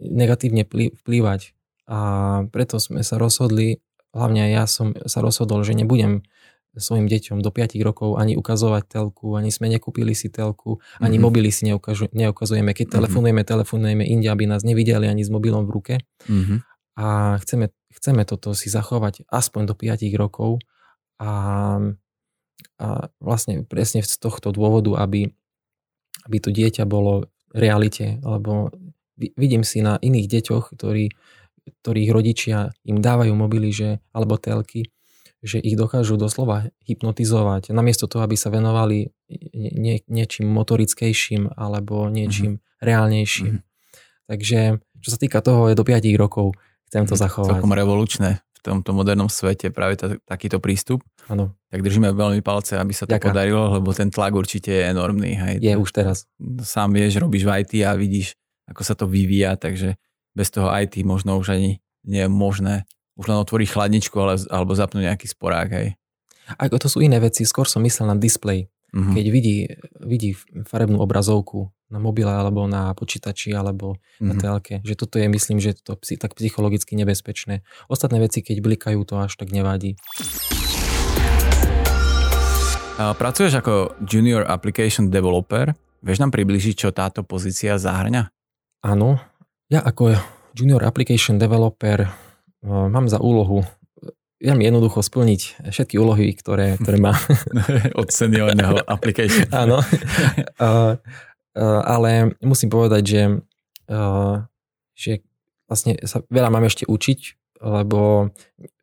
negatívne 0.00 0.66
vplývať. 0.66 1.56
A 1.86 1.98
preto 2.50 2.82
sme 2.82 3.06
sa 3.06 3.16
rozhodli, 3.16 3.78
hlavne 4.10 4.50
ja 4.50 4.66
som 4.66 4.92
sa 5.06 5.22
rozhodol, 5.22 5.62
že 5.62 5.78
nebudem 5.78 6.26
svojim 6.76 7.08
deťom 7.08 7.40
do 7.40 7.48
5 7.48 7.72
rokov 7.80 8.20
ani 8.20 8.36
ukazovať 8.36 8.84
telku, 8.84 9.32
ani 9.32 9.48
sme 9.48 9.72
nekúpili 9.72 10.12
si 10.12 10.28
telku, 10.28 10.76
ani 11.00 11.16
mm-hmm. 11.16 11.24
mobily 11.24 11.48
si 11.48 11.64
neukažu, 11.72 12.12
neukazujeme. 12.12 12.76
Keď 12.76 12.84
mm-hmm. 12.84 12.96
telefonujeme, 13.00 13.42
telefonujeme 13.48 14.04
inde, 14.04 14.28
aby 14.28 14.44
nás 14.44 14.60
nevideli 14.60 15.08
ani 15.08 15.24
s 15.24 15.32
mobilom 15.32 15.64
v 15.64 15.72
ruke. 15.72 15.94
Mm-hmm. 16.28 16.58
A 17.00 17.40
chceme, 17.40 17.72
chceme 17.96 18.28
toto 18.28 18.52
si 18.52 18.68
zachovať 18.68 19.24
aspoň 19.32 19.62
do 19.72 19.74
5 19.74 20.04
rokov. 20.20 20.60
A 21.16 21.80
a 22.76 23.08
vlastne 23.24 23.64
presne 23.64 24.04
z 24.04 24.16
tohto 24.20 24.52
dôvodu, 24.52 25.00
aby, 25.00 25.32
aby 26.28 26.36
to 26.40 26.52
dieťa 26.52 26.84
bolo 26.84 27.32
v 27.52 27.56
realite, 27.56 28.20
lebo 28.20 28.68
vidím 29.16 29.64
si 29.64 29.80
na 29.80 29.96
iných 29.98 30.28
deťoch, 30.28 30.76
ktorí, 30.76 31.12
ktorých 31.82 32.10
rodičia 32.12 32.70
im 32.84 33.00
dávajú 33.00 33.32
mobily 33.32 33.72
že, 33.72 33.90
alebo 34.12 34.36
telky, 34.36 34.92
že 35.44 35.60
ich 35.60 35.76
dokážu 35.76 36.16
doslova 36.16 36.72
hypnotizovať, 36.88 37.70
namiesto 37.70 38.08
toho, 38.08 38.24
aby 38.24 38.34
sa 38.34 38.48
venovali 38.48 39.12
nie, 39.54 40.00
niečím 40.08 40.48
motorickejším 40.50 41.54
alebo 41.54 42.08
niečím 42.08 42.58
mm-hmm. 42.58 42.82
reálnejším. 42.82 43.54
Mm-hmm. 43.60 44.26
Takže 44.26 44.60
čo 45.00 45.08
sa 45.12 45.18
týka 45.20 45.38
toho, 45.44 45.70
je 45.70 45.78
do 45.78 45.86
5 45.86 46.02
rokov 46.18 46.56
chcem 46.90 47.06
to 47.06 47.14
mm, 47.14 47.20
zachovať. 47.20 47.50
Celkom 47.58 47.74
revolučné 47.74 48.42
v 48.42 48.60
tomto 48.62 48.90
modernom 48.90 49.30
svete 49.30 49.70
práve 49.70 49.94
ta, 49.94 50.18
takýto 50.26 50.58
prístup. 50.58 51.06
Áno. 51.30 51.54
Tak 51.70 51.82
držíme 51.82 52.10
veľmi 52.10 52.42
palce, 52.42 52.74
aby 52.78 52.90
sa 52.90 53.06
to 53.06 53.14
Ďaká. 53.14 53.30
podarilo, 53.30 53.78
lebo 53.78 53.94
ten 53.94 54.10
tlak 54.10 54.34
určite 54.34 54.74
je 54.74 54.82
enormný. 54.90 55.38
Hej. 55.38 55.54
Je 55.62 55.74
už 55.78 55.90
teraz. 55.94 56.26
Sám 56.62 56.94
vieš, 56.94 57.22
robíš 57.22 57.46
v 57.46 57.62
IT 57.62 57.72
a 57.86 57.94
vidíš, 57.94 58.34
ako 58.66 58.82
sa 58.82 58.94
to 58.98 59.06
vyvíja, 59.06 59.54
takže 59.58 59.98
bez 60.36 60.52
toho 60.52 60.68
IT 60.68 61.00
možno 61.06 61.38
už 61.38 61.56
ani 61.56 61.80
nie 62.06 62.22
je 62.22 62.30
možné 62.30 62.86
už 63.16 63.32
len 63.32 63.40
otvoriť 63.40 63.68
chladničku 63.72 64.16
ale, 64.20 64.36
alebo 64.52 64.76
zapnúť 64.76 65.08
nejaký 65.08 65.26
sporák, 65.32 65.68
hej. 65.72 65.88
Ako 66.60 66.78
to 66.78 66.86
sú 66.86 67.02
iné 67.02 67.18
veci, 67.18 67.42
skôr 67.42 67.66
som 67.66 67.82
myslel 67.82 68.12
na 68.12 68.16
display. 68.16 68.70
Mm-hmm. 68.94 69.14
Keď 69.18 69.26
vidí, 69.34 69.56
vidí 69.98 70.30
farebnú 70.62 71.02
obrazovku 71.02 71.74
na 71.90 71.98
mobile 71.98 72.30
alebo 72.30 72.70
na 72.70 72.94
počítači 72.94 73.50
alebo 73.50 73.98
mm-hmm. 73.98 74.26
na 74.30 74.34
mhm. 74.36 74.40
telke, 74.40 74.74
že 74.86 74.94
toto 74.94 75.18
je, 75.18 75.26
myslím, 75.26 75.58
že 75.58 75.74
to 75.74 75.98
tak 75.98 76.38
psychologicky 76.38 76.94
nebezpečné. 76.94 77.66
Ostatné 77.90 78.22
veci, 78.22 78.46
keď 78.46 78.62
blikajú, 78.62 79.02
to 79.02 79.18
až 79.18 79.34
tak 79.34 79.50
nevadí. 79.50 79.98
Pracuješ 82.96 83.60
ako 83.60 83.98
Junior 84.08 84.46
Application 84.48 85.12
Developer. 85.12 85.76
Vieš 86.00 86.22
nám 86.22 86.32
približiť, 86.32 86.74
čo 86.86 86.88
táto 86.94 87.26
pozícia 87.26 87.76
zahrňa? 87.76 88.35
Áno. 88.86 89.18
Ja 89.66 89.82
ako 89.82 90.14
Junior 90.54 90.86
Application 90.86 91.42
Developer 91.42 92.06
mám 92.62 93.10
za 93.10 93.18
úlohu 93.18 93.66
veľmi 94.38 94.62
jednoducho 94.62 95.02
splniť 95.02 95.66
všetky 95.74 95.96
úlohy, 95.98 96.30
ktoré, 96.38 96.78
ktoré 96.78 97.02
má. 97.02 97.18
Od 98.00 98.08
seniorného 98.12 98.78
application. 98.94 99.50
Áno. 99.50 99.82
ale 101.94 102.10
musím 102.44 102.68
povedať, 102.70 103.02
že, 103.02 103.22
že 104.94 105.12
vlastne 105.66 105.98
sa 106.04 106.22
veľa 106.28 106.52
mám 106.52 106.68
ešte 106.68 106.86
učiť, 106.86 107.20
lebo 107.64 108.30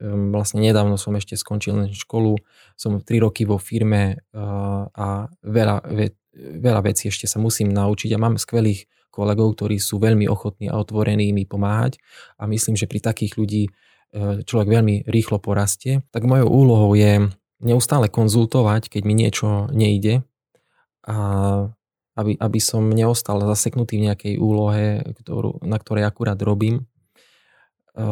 vlastne 0.03 0.59
nedávno 0.65 0.97
som 0.97 1.13
ešte 1.13 1.37
skončil 1.37 1.93
školu, 1.93 2.41
som 2.73 2.97
3 2.97 3.23
roky 3.23 3.45
vo 3.45 3.61
firme 3.61 4.25
a 4.33 5.29
veľa, 5.45 5.85
veľa 6.33 6.81
vecí 6.81 7.13
ešte 7.13 7.29
sa 7.29 7.37
musím 7.37 7.69
naučiť 7.69 8.09
a 8.17 8.21
mám 8.21 8.41
skvelých 8.41 8.89
kolegov, 9.13 9.53
ktorí 9.53 9.77
sú 9.77 10.01
veľmi 10.01 10.25
ochotní 10.25 10.73
a 10.73 10.81
otvorení 10.81 11.29
mi 11.29 11.45
pomáhať. 11.45 12.01
A 12.41 12.49
myslím, 12.49 12.73
že 12.73 12.89
pri 12.89 12.97
takých 12.97 13.37
ľudí 13.37 13.63
e, 13.69 13.71
človek 14.41 14.67
veľmi 14.73 14.95
rýchlo 15.05 15.37
porastie, 15.37 16.01
tak 16.09 16.25
mojou 16.25 16.49
úlohou 16.49 16.97
je 16.97 17.29
neustále 17.61 18.09
konzultovať, 18.09 18.89
keď 18.89 19.01
mi 19.05 19.13
niečo 19.13 19.69
nejde. 19.69 20.25
A 21.05 21.15
aby, 22.13 22.37
aby 22.37 22.59
som 22.61 22.93
neostal 22.93 23.41
zaseknutý 23.41 23.97
v 23.97 24.05
nejakej 24.09 24.33
úlohe, 24.37 25.01
ktorú, 25.23 25.65
na 25.65 25.81
ktorej 25.81 26.05
akurát 26.05 26.37
robím. 26.41 26.85
E, 27.93 28.03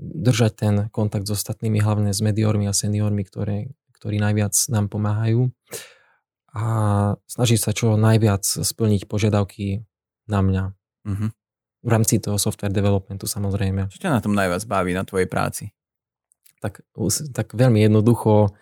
držať 0.00 0.52
ten 0.56 0.74
kontakt 0.92 1.28
s 1.28 1.32
ostatnými, 1.32 1.80
hlavne 1.80 2.12
s 2.12 2.20
mediormi 2.20 2.68
a 2.68 2.76
seniormi, 2.76 3.24
ktoré, 3.24 3.72
ktorí 3.96 4.20
najviac 4.20 4.52
nám 4.68 4.92
pomáhajú. 4.92 5.48
A 6.54 6.64
snažiť 7.26 7.58
sa 7.58 7.72
čo 7.74 7.98
najviac 7.98 8.44
splniť 8.44 9.10
požiadavky 9.10 9.82
na 10.28 10.40
mňa. 10.40 10.64
Uh-huh. 11.04 11.30
V 11.84 11.88
rámci 11.88 12.16
toho 12.20 12.40
software 12.40 12.72
developmentu 12.72 13.28
samozrejme. 13.28 13.92
Čo 13.92 14.08
ťa 14.08 14.14
na 14.16 14.20
tom 14.24 14.32
najviac 14.32 14.64
baví 14.64 14.96
na 14.96 15.04
tvojej 15.04 15.28
práci? 15.28 15.76
Tak, 16.64 16.80
tak 17.36 17.52
veľmi 17.52 17.84
jednoducho 17.84 18.56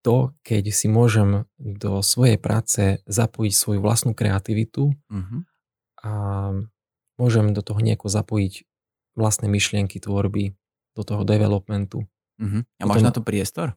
to, 0.00 0.32
keď 0.46 0.70
si 0.70 0.86
môžem 0.86 1.44
do 1.58 2.00
svojej 2.00 2.38
práce 2.38 3.02
zapojiť 3.04 3.52
svoju 3.52 3.80
vlastnú 3.82 4.14
kreativitu 4.14 4.94
uh-huh. 4.94 5.40
a 6.06 6.12
môžem 7.20 7.52
do 7.52 7.60
toho 7.60 7.82
nejako 7.82 8.08
zapojiť 8.08 8.64
vlastné 9.18 9.50
myšlienky 9.50 10.00
tvorby, 10.00 10.54
do 10.96 11.02
toho 11.02 11.22
developmentu. 11.26 12.06
Uh-huh. 12.40 12.62
A 12.80 12.84
máš 12.88 13.04
na 13.04 13.12
to 13.12 13.20
priestor? 13.20 13.76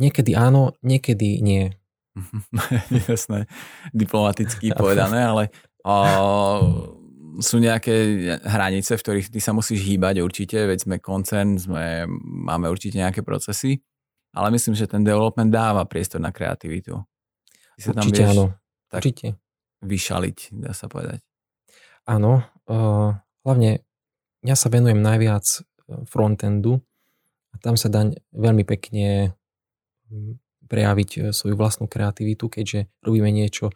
Niekedy 0.00 0.34
áno, 0.34 0.74
niekedy 0.82 1.38
nie. 1.44 1.76
Jasné, 3.10 3.50
diplomaticky 3.90 4.70
povedané, 4.74 5.26
ale 5.26 5.42
o, 5.82 5.96
sú 7.42 7.58
nejaké 7.58 7.94
hranice, 8.46 8.94
v 8.94 9.02
ktorých 9.02 9.28
ty 9.34 9.40
sa 9.42 9.50
musíš 9.50 9.82
hýbať 9.82 10.22
určite, 10.22 10.58
veď 10.62 10.78
sme 10.86 10.96
koncern, 11.02 11.58
sme, 11.58 12.06
máme 12.46 12.70
určite 12.70 13.02
nejaké 13.02 13.26
procesy, 13.26 13.82
ale 14.34 14.54
myslím, 14.54 14.78
že 14.78 14.86
ten 14.86 15.02
development 15.02 15.50
dáva 15.50 15.82
priestor 15.86 16.22
na 16.22 16.30
kreativitu. 16.30 17.02
Ty 17.74 17.80
sa 17.80 17.92
tam 17.94 18.06
určite 18.06 18.22
vieš 18.22 18.30
áno, 18.30 18.44
tak 18.86 19.00
určite. 19.02 19.28
vyšaliť, 19.82 20.38
dá 20.54 20.70
sa 20.70 20.86
povedať. 20.86 21.22
Áno, 22.06 22.44
uh, 22.70 23.10
hlavne 23.42 23.82
ja 24.44 24.54
sa 24.54 24.68
venujem 24.68 25.00
najviac 25.00 25.40
e, 25.48 25.60
frontendu 26.04 26.76
a 27.48 27.54
tam 27.64 27.80
sa 27.80 27.88
dá 27.88 28.04
veľmi 28.36 28.60
pekne 28.68 29.32
prejaviť 30.66 31.10
e, 31.16 31.20
svoju 31.30 31.54
vlastnú 31.54 31.86
kreativitu, 31.86 32.48
keďže 32.48 32.90
robíme 33.04 33.30
niečo 33.30 33.70
e, 33.70 33.74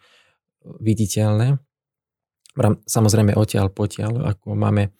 viditeľné. 0.79 1.61
Samozrejme 2.89 3.37
odtiaľ 3.37 3.71
potiaľ, 3.71 4.35
ako 4.35 4.51
máme, 4.51 4.91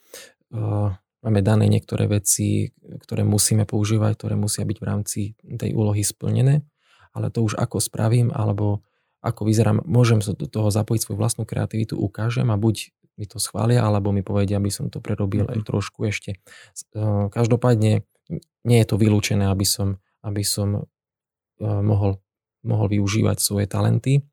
uh, 0.53 0.95
máme 1.19 1.39
dané 1.43 1.67
niektoré 1.67 2.07
veci, 2.07 2.71
ktoré 3.03 3.27
musíme 3.27 3.67
používať, 3.67 4.15
ktoré 4.15 4.39
musia 4.39 4.63
byť 4.63 4.77
v 4.79 4.85
rámci 4.87 5.19
tej 5.35 5.75
úlohy 5.75 5.99
splnené, 5.99 6.63
ale 7.11 7.27
to 7.33 7.43
už 7.43 7.59
ako 7.59 7.83
spravím, 7.83 8.31
alebo 8.31 8.85
ako 9.19 9.43
vyzerám, 9.43 9.83
môžem 9.83 10.23
sa 10.23 10.31
do 10.31 10.47
toho 10.47 10.71
zapojiť 10.71 11.01
svoju 11.03 11.17
vlastnú 11.19 11.43
kreativitu, 11.43 11.99
ukážem 11.99 12.47
a 12.47 12.55
buď 12.55 12.95
mi 13.19 13.27
to 13.27 13.35
schvália, 13.35 13.83
alebo 13.83 14.15
mi 14.15 14.23
povedia, 14.23 14.55
aby 14.55 14.71
som 14.71 14.87
to 14.87 15.03
prerobil 15.03 15.43
mm-hmm. 15.43 15.59
aj 15.59 15.67
trošku 15.67 16.07
ešte. 16.07 16.39
Každopádne 17.35 18.07
nie 18.63 18.77
je 18.79 18.87
to 18.87 18.95
vylúčené, 18.95 19.51
aby 19.51 19.67
som, 19.67 19.99
aby 20.23 20.47
som 20.47 20.87
mohol, 21.59 22.19
mohol 22.63 22.87
využívať 22.89 23.37
svoje 23.39 23.67
talenty. 23.67 24.23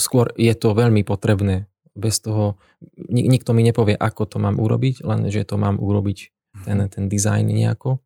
Skôr 0.00 0.32
je 0.38 0.54
to 0.56 0.72
veľmi 0.72 1.04
potrebné. 1.04 1.68
Bez 1.96 2.20
toho 2.20 2.60
nikto 3.08 3.56
mi 3.56 3.64
nepovie, 3.64 3.96
ako 3.96 4.28
to 4.28 4.36
mám 4.36 4.60
urobiť, 4.60 5.04
len 5.04 5.28
že 5.32 5.44
to 5.48 5.56
mám 5.56 5.80
urobiť 5.80 6.18
ten, 6.64 6.78
ten 6.88 7.04
dizajn 7.08 7.44
nejako. 7.44 8.00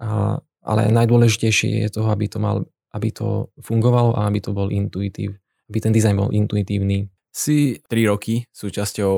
A, 0.00 0.40
ale 0.64 0.82
najdôležitejšie 0.92 1.84
je 1.84 1.88
to, 1.92 2.08
aby 2.08 2.28
to, 2.28 2.38
mal, 2.40 2.64
aby 2.92 3.08
to 3.12 3.52
fungovalo 3.60 4.16
a 4.16 4.28
aby 4.28 4.40
to 4.40 4.52
bol 4.52 4.68
intuitív, 4.68 5.36
aby 5.68 5.78
ten 5.80 5.92
dizajn 5.92 6.16
bol 6.16 6.30
intuitívny. 6.32 7.08
Si 7.34 7.82
3 7.82 8.12
roky 8.14 8.46
súčasťou 8.54 9.16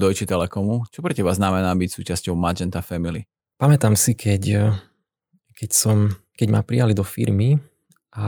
Deutsche 0.00 0.24
Telekomu. 0.24 0.88
Čo 0.88 1.04
pre 1.04 1.12
teba 1.12 1.34
znamená 1.36 1.76
byť 1.76 1.90
súčasťou 1.92 2.32
Magenta 2.32 2.80
Family? 2.80 3.28
Pamätám 3.60 3.94
si, 4.00 4.16
keď, 4.16 4.72
keď 5.52 5.70
som 5.70 5.98
keď 6.34 6.48
ma 6.50 6.60
prijali 6.66 6.92
do 6.94 7.06
firmy 7.06 7.62
a 8.14 8.26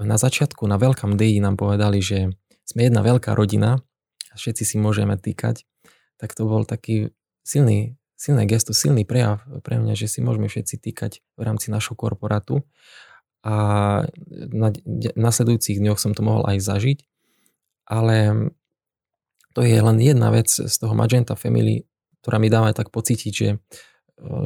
na 0.00 0.16
začiatku 0.16 0.64
na 0.66 0.80
Welcome 0.80 1.14
Day 1.14 1.38
nám 1.38 1.60
povedali, 1.60 2.00
že 2.00 2.32
sme 2.66 2.86
jedna 2.86 3.02
veľká 3.02 3.34
rodina 3.34 3.78
a 4.30 4.34
všetci 4.34 4.62
si 4.64 4.76
môžeme 4.78 5.18
týkať, 5.18 5.66
tak 6.18 6.34
to 6.34 6.46
bol 6.46 6.62
taký 6.62 7.10
silný, 7.42 7.98
silné 8.14 8.46
gesto, 8.46 8.72
silný 8.72 9.04
prejav 9.04 9.42
pre 9.62 9.78
mňa, 9.78 9.94
že 9.98 10.06
si 10.06 10.18
môžeme 10.22 10.46
všetci 10.46 10.76
týkať 10.78 11.12
v 11.36 11.42
rámci 11.42 11.68
našho 11.70 11.98
korporátu 11.98 12.62
a 13.40 13.54
na 14.52 14.68
nasledujúcich 15.16 15.80
dňoch 15.80 15.96
som 15.96 16.12
to 16.12 16.20
mohol 16.20 16.44
aj 16.44 16.60
zažiť, 16.60 16.98
ale 17.88 18.50
to 19.56 19.64
je 19.64 19.78
len 19.80 19.98
jedna 19.98 20.30
vec 20.30 20.46
z 20.46 20.74
toho 20.76 20.92
Magenta 20.94 21.34
Family, 21.34 21.88
ktorá 22.22 22.36
mi 22.36 22.52
dáva 22.52 22.70
tak 22.76 22.92
pocítiť, 22.92 23.32
že, 23.32 23.58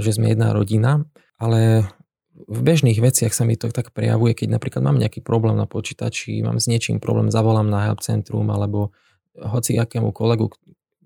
že 0.00 0.10
sme 0.14 0.32
jedna 0.32 0.54
rodina 0.54 1.04
ale 1.38 1.88
v 2.34 2.60
bežných 2.60 2.98
veciach 2.98 3.30
sa 3.30 3.46
mi 3.46 3.54
to 3.54 3.70
tak 3.70 3.94
prejavuje, 3.94 4.34
keď 4.34 4.58
napríklad 4.58 4.82
mám 4.82 4.98
nejaký 4.98 5.22
problém 5.22 5.54
na 5.54 5.70
počítači, 5.70 6.42
mám 6.42 6.58
s 6.58 6.66
niečím 6.66 6.98
problém, 6.98 7.30
zavolám 7.30 7.70
na 7.70 7.86
help 7.86 8.02
centrum 8.02 8.50
alebo 8.50 8.90
hoci 9.38 9.78
akému 9.78 10.10
kolegu, 10.10 10.50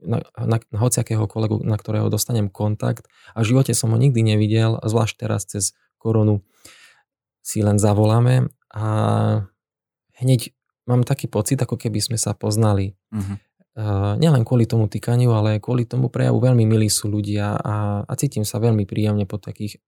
na, 0.01 0.25
na, 0.41 0.57
na 0.57 0.79
hociakého 0.81 1.29
kolegu, 1.29 1.61
na 1.65 1.77
ktorého 1.77 2.09
dostanem 2.09 2.49
kontakt 2.49 3.09
a 3.37 3.45
v 3.45 3.49
živote 3.55 3.77
som 3.77 3.93
ho 3.93 3.99
nikdy 4.01 4.25
nevidel, 4.25 4.81
zvlášť 4.81 5.15
teraz 5.21 5.45
cez 5.45 5.77
koronu 6.01 6.41
si 7.45 7.61
len 7.61 7.77
zavoláme 7.77 8.49
a 8.73 8.85
hneď 10.21 10.53
mám 10.89 11.05
taký 11.05 11.29
pocit, 11.29 11.61
ako 11.61 11.77
keby 11.77 12.01
sme 12.01 12.17
sa 12.17 12.33
poznali. 12.33 12.97
Uh-huh. 13.13 13.37
Uh, 13.79 14.15
nielen 14.19 14.43
kvôli 14.43 14.65
tomu 14.65 14.89
týkaniu, 14.89 15.31
ale 15.37 15.63
kvôli 15.63 15.85
tomu 15.85 16.09
prejavu 16.09 16.41
veľmi 16.41 16.65
milí 16.65 16.89
sú 16.91 17.07
ľudia 17.07 17.55
a, 17.55 18.03
a 18.03 18.13
cítim 18.19 18.43
sa 18.43 18.59
veľmi 18.59 18.89
príjemne 18.89 19.29
po 19.29 19.39
takých 19.39 19.79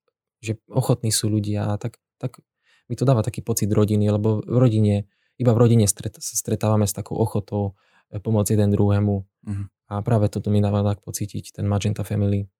že 0.41 0.57
ochotní 0.69 1.13
sú 1.13 1.29
ľudia, 1.29 1.77
tak, 1.77 2.01
tak 2.17 2.41
mi 2.89 2.99
to 2.99 3.07
dáva 3.07 3.23
taký 3.23 3.45
pocit 3.45 3.71
rodiny, 3.71 4.11
lebo 4.11 4.43
v 4.43 4.57
rodine, 4.57 5.07
iba 5.39 5.53
v 5.55 5.61
rodine 5.63 5.87
stret, 5.87 6.19
sa 6.19 6.35
stretávame 6.35 6.89
s 6.89 6.97
takou 6.97 7.15
ochotou 7.21 7.79
e, 8.11 8.19
pomôcť 8.19 8.57
jeden 8.57 8.73
druhému. 8.75 9.15
Uh-huh. 9.23 9.65
A 9.87 10.03
práve 10.03 10.27
toto 10.33 10.51
mi 10.51 10.59
dáva 10.59 10.83
tak 10.83 11.05
pocítiť, 11.07 11.55
ten 11.55 11.71
Magenta 11.71 12.03
Family. 12.03 12.51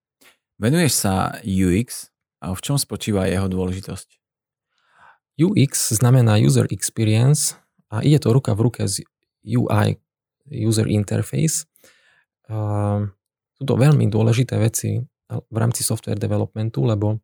Venuješ 0.61 0.93
sa 0.93 1.41
UX 1.41 2.13
a 2.39 2.53
v 2.53 2.61
čom 2.61 2.77
spočíva 2.77 3.27
jeho 3.27 3.49
dôležitosť? 3.49 4.21
UX 5.41 5.97
znamená 5.97 6.37
User 6.37 6.69
Experience 6.69 7.57
a 7.89 8.05
ide 8.05 8.21
to 8.21 8.29
ruka 8.29 8.53
v 8.53 8.69
ruke 8.69 8.85
s 8.85 9.01
UI, 9.41 9.97
User 10.47 10.85
Interface. 10.85 11.65
Uh, 12.45 13.09
sú 13.57 13.63
to 13.63 13.73
veľmi 13.73 14.05
dôležité 14.11 14.59
veci 14.59 15.01
v 15.31 15.57
rámci 15.57 15.81
software 15.81 16.19
developmentu, 16.19 16.83
lebo 16.83 17.23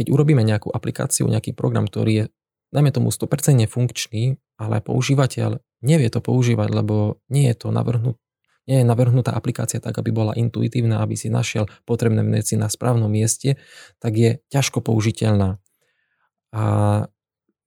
keď 0.00 0.08
urobíme 0.08 0.40
nejakú 0.40 0.72
aplikáciu, 0.72 1.28
nejaký 1.28 1.52
program, 1.52 1.84
ktorý 1.84 2.12
je, 2.16 2.24
dajme 2.72 2.88
tomu 2.88 3.12
100% 3.12 3.68
funkčný, 3.68 4.40
ale 4.56 4.80
používateľ 4.80 5.60
nevie 5.84 6.08
to 6.08 6.24
používať, 6.24 6.72
lebo 6.72 7.20
nie 7.28 7.52
je 7.52 7.56
to 7.60 7.68
navrhnut, 7.68 8.16
nie 8.64 8.80
je 8.80 8.86
navrhnutá 8.88 9.36
aplikácia 9.36 9.76
tak, 9.76 10.00
aby 10.00 10.08
bola 10.08 10.32
intuitívna, 10.32 11.04
aby 11.04 11.20
si 11.20 11.28
našiel 11.28 11.68
potrebné 11.84 12.24
veci 12.32 12.56
na 12.56 12.72
správnom 12.72 13.12
mieste, 13.12 13.60
tak 14.00 14.16
je 14.16 14.30
ťažko 14.48 14.80
použiteľná. 14.80 15.60
A 16.56 16.64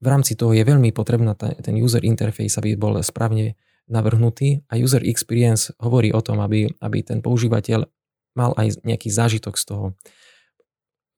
v 0.02 0.08
rámci 0.10 0.34
toho 0.34 0.58
je 0.58 0.66
veľmi 0.66 0.90
potrebná 0.90 1.38
ten 1.38 1.76
user 1.78 2.02
interface, 2.02 2.58
aby 2.58 2.74
bol 2.74 2.98
správne 3.06 3.54
navrhnutý 3.86 4.66
a 4.74 4.80
user 4.82 5.06
experience 5.06 5.70
hovorí 5.78 6.10
o 6.10 6.24
tom, 6.26 6.42
aby, 6.42 6.72
aby 6.82 7.06
ten 7.06 7.22
používateľ 7.22 7.86
mal 8.34 8.52
aj 8.58 8.82
nejaký 8.82 9.14
zážitok 9.14 9.56
z 9.60 9.64
toho. 9.70 9.86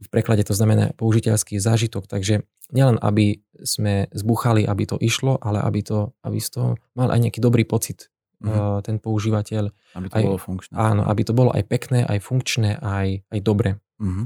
V 0.05 0.09
preklade 0.13 0.45
to 0.45 0.53
znamená 0.53 0.93
použiteľský 0.93 1.57
zážitok, 1.57 2.05
takže 2.05 2.45
nielen 2.69 3.01
aby 3.01 3.41
sme 3.65 4.05
zbuchali, 4.13 4.61
aby 4.61 4.83
to 4.85 5.01
išlo, 5.01 5.41
ale 5.41 5.65
aby, 5.65 5.81
to, 5.81 6.13
aby 6.21 6.37
z 6.37 6.49
toho 6.53 6.69
mal 6.93 7.09
aj 7.09 7.19
nejaký 7.25 7.41
dobrý 7.41 7.65
pocit 7.65 8.13
mm-hmm. 8.41 8.85
ten 8.85 8.97
používateľ. 9.01 9.73
Aby 9.97 10.07
to 10.09 10.15
aj, 10.15 10.23
bolo 10.23 10.39
funkčné. 10.39 10.73
Áno, 10.77 11.01
aby 11.09 11.21
to 11.25 11.33
bolo 11.33 11.49
aj 11.51 11.63
pekné, 11.65 12.05
aj 12.05 12.19
funkčné, 12.21 12.77
aj, 12.77 13.25
aj 13.33 13.39
dobre. 13.41 13.81
Mm-hmm. 13.97 14.25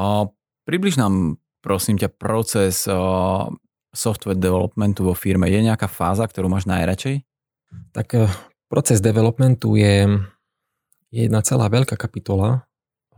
A 0.00 0.32
približ 0.64 0.96
nám, 0.96 1.36
prosím 1.60 2.00
ťa, 2.00 2.08
proces 2.16 2.88
uh, 2.88 3.52
software 3.92 4.40
developmentu 4.40 5.04
vo 5.04 5.12
firme. 5.12 5.52
Je 5.52 5.60
nejaká 5.60 5.86
fáza, 5.90 6.24
ktorú 6.24 6.48
máš 6.48 6.64
najradšej? 6.64 7.20
Tak 7.92 8.08
uh, 8.16 8.32
proces 8.72 9.04
developmentu 9.04 9.76
je 9.76 10.08
jedna 11.12 11.44
celá 11.44 11.68
veľká 11.68 12.00
kapitola, 12.00 12.64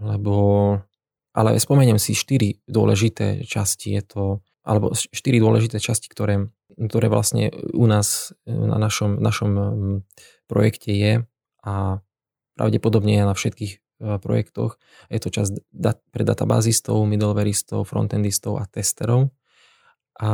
lebo, 0.02 0.34
ale 1.34 1.58
spomeniem 1.58 1.98
si 1.98 2.14
štyri 2.14 2.62
dôležité 2.70 3.42
časti, 3.42 3.98
je 3.98 4.02
to, 4.06 4.22
alebo 4.62 4.94
štyri 4.94 5.42
dôležité 5.42 5.82
časti, 5.82 6.06
ktoré, 6.06 6.48
ktoré 6.78 7.10
vlastne 7.10 7.50
u 7.74 7.90
nás 7.90 8.32
na 8.46 8.78
našom, 8.78 9.18
našom 9.18 9.50
mm, 9.50 9.96
projekte 10.46 10.94
je 10.94 11.12
a 11.66 11.98
pravdepodobne 12.54 13.18
je 13.18 13.24
na 13.26 13.34
všetkých 13.34 13.72
e, 13.74 13.78
projektoch. 14.22 14.78
Je 15.10 15.18
to 15.18 15.28
čas 15.34 15.50
dat, 15.74 15.98
pre 16.14 16.22
databázistov, 16.22 17.02
middlewareistov, 17.02 17.82
frontendistov 17.82 18.62
a 18.62 18.70
testerov. 18.70 19.34
A 20.22 20.30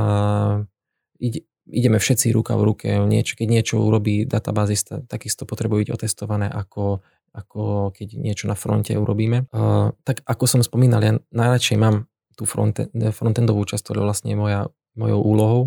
ide, 1.16 1.49
ideme 1.64 1.97
všetci 1.97 2.28
ruka 2.37 2.61
v 2.61 2.66
ruke. 2.69 2.88
Nieč, 2.92 3.40
keď 3.40 3.47
niečo 3.49 3.80
urobí 3.80 4.28
databázista, 4.28 5.00
takisto 5.09 5.49
potrebuje 5.49 5.88
byť 5.88 5.90
otestované 5.97 6.47
ako 6.52 7.00
ako 7.31 7.93
keď 7.95 8.19
niečo 8.19 8.51
na 8.51 8.59
fronte 8.59 8.95
urobíme. 8.99 9.47
Uh, 9.55 9.95
tak 10.03 10.27
ako 10.27 10.45
som 10.51 10.61
spomínal, 10.66 11.01
ja 11.03 11.14
najradšej 11.31 11.79
mám 11.79 12.11
tú 12.35 12.49
fronte, 12.49 12.90
frontendovú 12.90 13.62
časť, 13.69 13.83
ktorá 13.85 14.03
vlastne 14.03 14.35
je 14.35 14.38
moja, 14.38 14.61
mojou 14.99 15.21
úlohou 15.23 15.61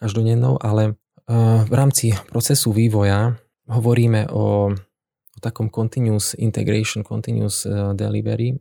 každodennou, 0.00 0.60
ale 0.60 0.96
uh, 1.28 1.64
v 1.64 1.74
rámci 1.74 2.16
procesu 2.28 2.72
vývoja 2.72 3.36
hovoríme 3.66 4.30
o, 4.30 4.72
o 4.72 5.38
takom 5.42 5.68
continuous 5.68 6.32
integration, 6.38 7.02
continuous 7.02 7.66
uh, 7.66 7.92
delivery, 7.92 8.56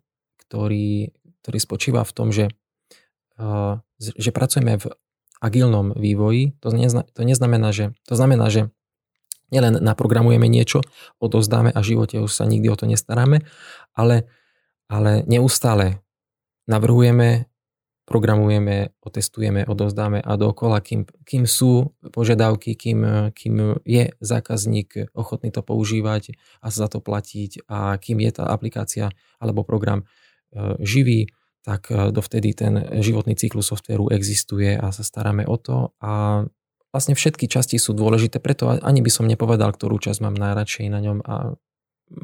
ktorý, 0.47 1.11
ktorý 1.43 1.57
spočíva 1.61 2.01
v 2.03 2.11
tom, 2.15 2.33
že, 2.33 2.49
uh, 3.37 3.79
že 3.99 4.31
pracujeme 4.33 4.81
v 4.81 4.85
agilnom 5.43 5.93
vývoji. 5.93 6.57
To, 6.63 6.73
nezna, 6.73 7.05
to 7.13 7.21
neznamená, 7.21 7.69
že, 7.69 7.93
to 8.09 8.17
znamená, 8.17 8.49
že 8.49 8.73
nielen 9.49 9.81
naprogramujeme 9.81 10.47
niečo, 10.49 10.81
odozdáme 11.21 11.69
a 11.69 11.79
v 11.81 11.89
živote 11.95 12.21
už 12.21 12.31
sa 12.31 12.45
nikdy 12.49 12.67
o 12.69 12.77
to 12.77 12.85
nestaráme, 12.89 13.45
ale, 13.93 14.29
ale 14.89 15.25
neustále 15.25 16.01
navrhujeme, 16.65 17.45
programujeme, 18.05 18.93
otestujeme, 19.01 19.65
odozdáme 19.65 20.21
a 20.21 20.37
dokola, 20.37 20.77
kým, 20.77 21.09
kým 21.25 21.49
sú 21.49 21.97
požiadavky, 22.13 22.77
kým, 22.77 23.31
kým 23.33 23.81
je 23.81 24.13
zákazník 24.21 25.09
ochotný 25.17 25.49
to 25.49 25.65
používať 25.65 26.37
a 26.61 26.69
za 26.69 26.85
to 26.85 27.01
platiť 27.01 27.65
a 27.65 27.97
kým 27.97 28.21
je 28.21 28.31
tá 28.31 28.45
aplikácia 28.45 29.09
alebo 29.41 29.65
program 29.65 30.05
e, 30.05 30.77
živý, 30.85 31.33
tak 31.65 31.89
e, 31.89 32.13
dovtedy 32.13 32.53
ten 32.53 32.77
životný 33.01 33.33
cyklus 33.33 33.73
softvéru 33.73 34.13
existuje 34.13 34.77
a 34.77 34.93
sa 34.93 35.01
staráme 35.01 35.49
o 35.49 35.57
to 35.57 35.97
a 35.97 36.45
vlastne 36.95 37.11
všetky 37.19 37.51
časti 37.51 37.75
sú 37.75 37.91
dôležité, 37.91 38.39
preto 38.39 38.71
ani 38.71 39.03
by 39.03 39.11
som 39.11 39.27
nepovedal, 39.27 39.75
ktorú 39.75 39.99
časť 39.99 40.23
mám 40.23 40.39
najradšej 40.39 40.87
na 40.87 41.03
ňom 41.03 41.19
a 41.27 41.59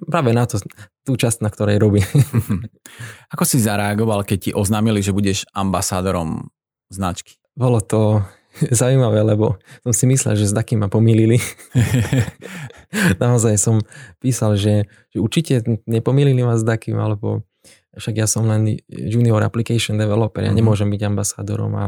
práve 0.08 0.32
na 0.32 0.48
to, 0.48 0.64
tú 1.04 1.20
časť, 1.20 1.44
na 1.44 1.52
ktorej 1.52 1.76
robím. 1.76 2.08
Ako 3.36 3.44
si 3.44 3.60
zareagoval, 3.60 4.24
keď 4.24 4.38
ti 4.40 4.52
oznámili, 4.56 5.04
že 5.04 5.12
budeš 5.12 5.44
ambasádorom 5.52 6.48
značky? 6.88 7.36
Bolo 7.52 7.84
to 7.84 8.24
zaujímavé, 8.80 9.28
lebo 9.28 9.60
som 9.84 9.92
si 9.92 10.08
myslel, 10.08 10.40
že 10.40 10.48
s 10.48 10.56
takým 10.56 10.86
ma 10.86 10.88
pomýlili. 10.88 11.36
Naozaj 13.24 13.60
som 13.60 13.84
písal, 14.24 14.56
že, 14.56 14.88
že 15.12 15.18
určite 15.20 15.60
nepomýlili 15.84 16.48
ma 16.48 16.56
s 16.56 16.64
takým, 16.64 16.96
alebo 16.96 17.44
však 18.00 18.16
ja 18.16 18.28
som 18.28 18.48
len 18.48 18.80
junior 18.88 19.44
application 19.44 20.00
developer, 20.00 20.40
ja 20.40 20.48
mm-hmm. 20.52 20.60
nemôžem 20.64 20.88
byť 20.88 21.02
ambasádorom 21.12 21.72
a 21.76 21.86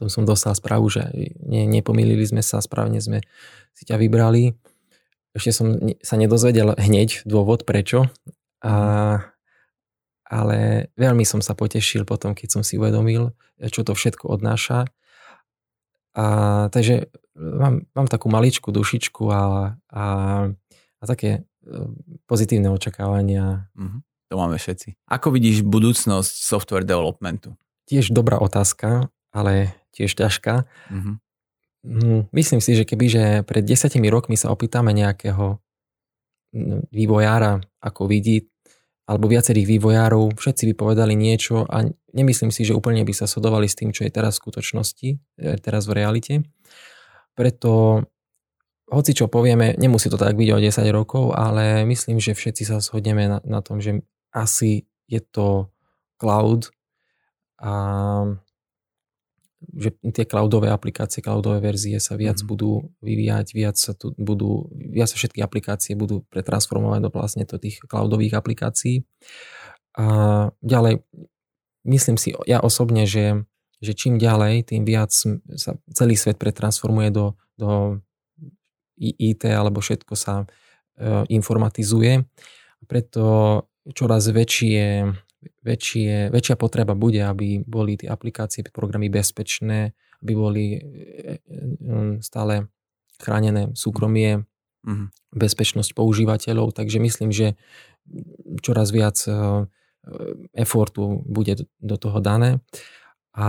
to 0.00 0.08
som 0.08 0.24
dostal 0.24 0.56
správu, 0.56 0.88
že 0.88 1.04
ne, 1.44 1.68
nepomýlili 1.68 2.24
sme 2.24 2.40
sa, 2.40 2.64
správne 2.64 3.04
sme 3.04 3.20
si 3.76 3.84
ťa 3.84 4.00
vybrali. 4.00 4.56
Ešte 5.36 5.52
som 5.52 5.76
sa 6.00 6.16
nedozvedel 6.16 6.72
hneď 6.72 7.28
dôvod 7.28 7.68
prečo, 7.68 8.08
a, 8.64 8.74
ale 10.24 10.88
veľmi 10.96 11.28
som 11.28 11.44
sa 11.44 11.52
potešil 11.52 12.08
potom, 12.08 12.32
keď 12.32 12.48
som 12.48 12.62
si 12.64 12.80
uvedomil, 12.80 13.36
čo 13.60 13.84
to 13.84 13.92
všetko 13.92 14.32
odnáša. 14.32 14.88
A, 16.16 16.24
takže 16.72 17.12
mám, 17.36 17.84
mám 17.92 18.08
takú 18.08 18.32
maličku 18.32 18.72
dušičku 18.72 19.28
a, 19.28 19.76
a, 19.92 20.04
a 20.96 21.02
také 21.04 21.30
e, 21.36 21.40
pozitívne 22.24 22.72
očakávania. 22.72 23.68
Mm-hmm. 23.76 24.00
To 24.32 24.34
máme 24.38 24.56
všetci. 24.56 24.96
Ako 25.10 25.34
vidíš 25.34 25.66
budúcnosť 25.66 26.32
software 26.46 26.86
developmentu? 26.86 27.58
Tiež 27.90 28.14
dobrá 28.14 28.38
otázka, 28.38 29.10
ale 29.34 29.74
tiež 29.94 30.10
ťažká. 30.14 30.64
Mm-hmm. 30.90 31.16
Myslím 32.36 32.60
si, 32.60 32.76
že 32.76 32.84
keby 32.84 33.06
že 33.08 33.24
pred 33.48 33.64
desiatimi 33.64 34.12
rokmi 34.12 34.36
sa 34.36 34.52
opýtame 34.52 34.92
nejakého 34.92 35.56
vývojára, 36.92 37.62
ako 37.80 38.10
vidí, 38.10 38.50
alebo 39.10 39.26
viacerých 39.26 39.66
vývojárov, 39.66 40.38
všetci 40.38 40.70
by 40.70 40.74
povedali 40.78 41.18
niečo 41.18 41.66
a 41.66 41.82
nemyslím 42.14 42.54
si, 42.54 42.62
že 42.62 42.76
úplne 42.78 43.02
by 43.02 43.10
sa 43.10 43.26
sodovali 43.26 43.66
s 43.66 43.74
tým, 43.74 43.90
čo 43.90 44.06
je 44.06 44.12
teraz 44.14 44.38
v 44.38 44.42
skutočnosti, 44.46 45.08
e, 45.18 45.50
teraz 45.58 45.90
v 45.90 45.98
realite. 45.98 46.34
Preto 47.34 48.02
hoci 48.90 49.14
čo 49.14 49.30
povieme, 49.30 49.78
nemusí 49.78 50.10
to 50.10 50.18
tak 50.18 50.34
byť 50.34 50.48
o 50.50 50.58
10 50.58 50.90
rokov, 50.90 51.34
ale 51.34 51.86
myslím, 51.86 52.18
že 52.18 52.34
všetci 52.34 52.66
sa 52.66 52.82
shodneme 52.82 53.30
na, 53.30 53.38
na 53.46 53.62
tom, 53.62 53.78
že 53.78 54.02
asi 54.30 54.86
je 55.10 55.22
to 55.22 55.70
cloud 56.18 56.70
a 57.58 57.72
že 59.60 59.92
tie 60.16 60.24
cloudové 60.24 60.72
aplikácie, 60.72 61.20
cloudové 61.20 61.60
verzie 61.60 62.00
sa 62.00 62.16
viac 62.16 62.40
mm. 62.40 62.46
budú 62.48 62.88
vyvíjať, 63.04 63.46
viac 63.52 63.76
sa 63.76 63.92
tu 63.92 64.16
budú, 64.16 64.72
viac 64.72 65.12
sa 65.12 65.20
všetky 65.20 65.44
aplikácie 65.44 65.92
budú 65.92 66.24
pretransformovať 66.32 67.00
do 67.04 67.10
vlastne 67.12 67.44
do 67.44 67.60
tých 67.60 67.84
cloudových 67.84 68.40
aplikácií. 68.40 69.04
A 70.00 70.06
ďalej, 70.64 71.04
myslím 71.84 72.16
si 72.16 72.32
ja 72.48 72.64
osobne, 72.64 73.04
že, 73.04 73.44
že 73.84 73.92
čím 73.92 74.16
ďalej, 74.16 74.72
tým 74.72 74.88
viac 74.88 75.12
sa 75.56 75.76
celý 75.92 76.16
svet 76.16 76.40
pretransformuje 76.40 77.12
do, 77.12 77.36
do 77.60 78.00
IT 78.96 79.44
alebo 79.44 79.84
všetko 79.84 80.14
sa 80.16 80.44
e, 80.44 80.46
informatizuje. 81.36 82.24
Preto 82.88 83.24
čoraz 83.92 84.28
väčšie 84.28 85.04
väčšie, 85.60 86.32
väčšia 86.32 86.56
potreba 86.56 86.96
bude, 86.96 87.20
aby 87.20 87.60
boli 87.60 88.00
tie 88.00 88.08
aplikácie, 88.08 88.64
programy 88.72 89.12
bezpečné, 89.12 89.92
aby 90.24 90.32
boli 90.32 90.64
e, 90.76 90.80
e, 90.80 91.36
stále 92.24 92.68
chránené 93.20 93.72
súkromie, 93.76 94.44
mm-hmm. 94.84 95.08
bezpečnosť 95.36 95.92
používateľov, 95.92 96.72
takže 96.72 96.98
myslím, 97.00 97.30
že 97.32 97.60
čoraz 98.64 98.88
viac 98.92 99.20
e, 99.28 99.32
effortu 100.56 101.20
bude 101.28 101.68
do 101.80 101.96
toho 102.00 102.24
dané. 102.24 102.64
A, 103.36 103.48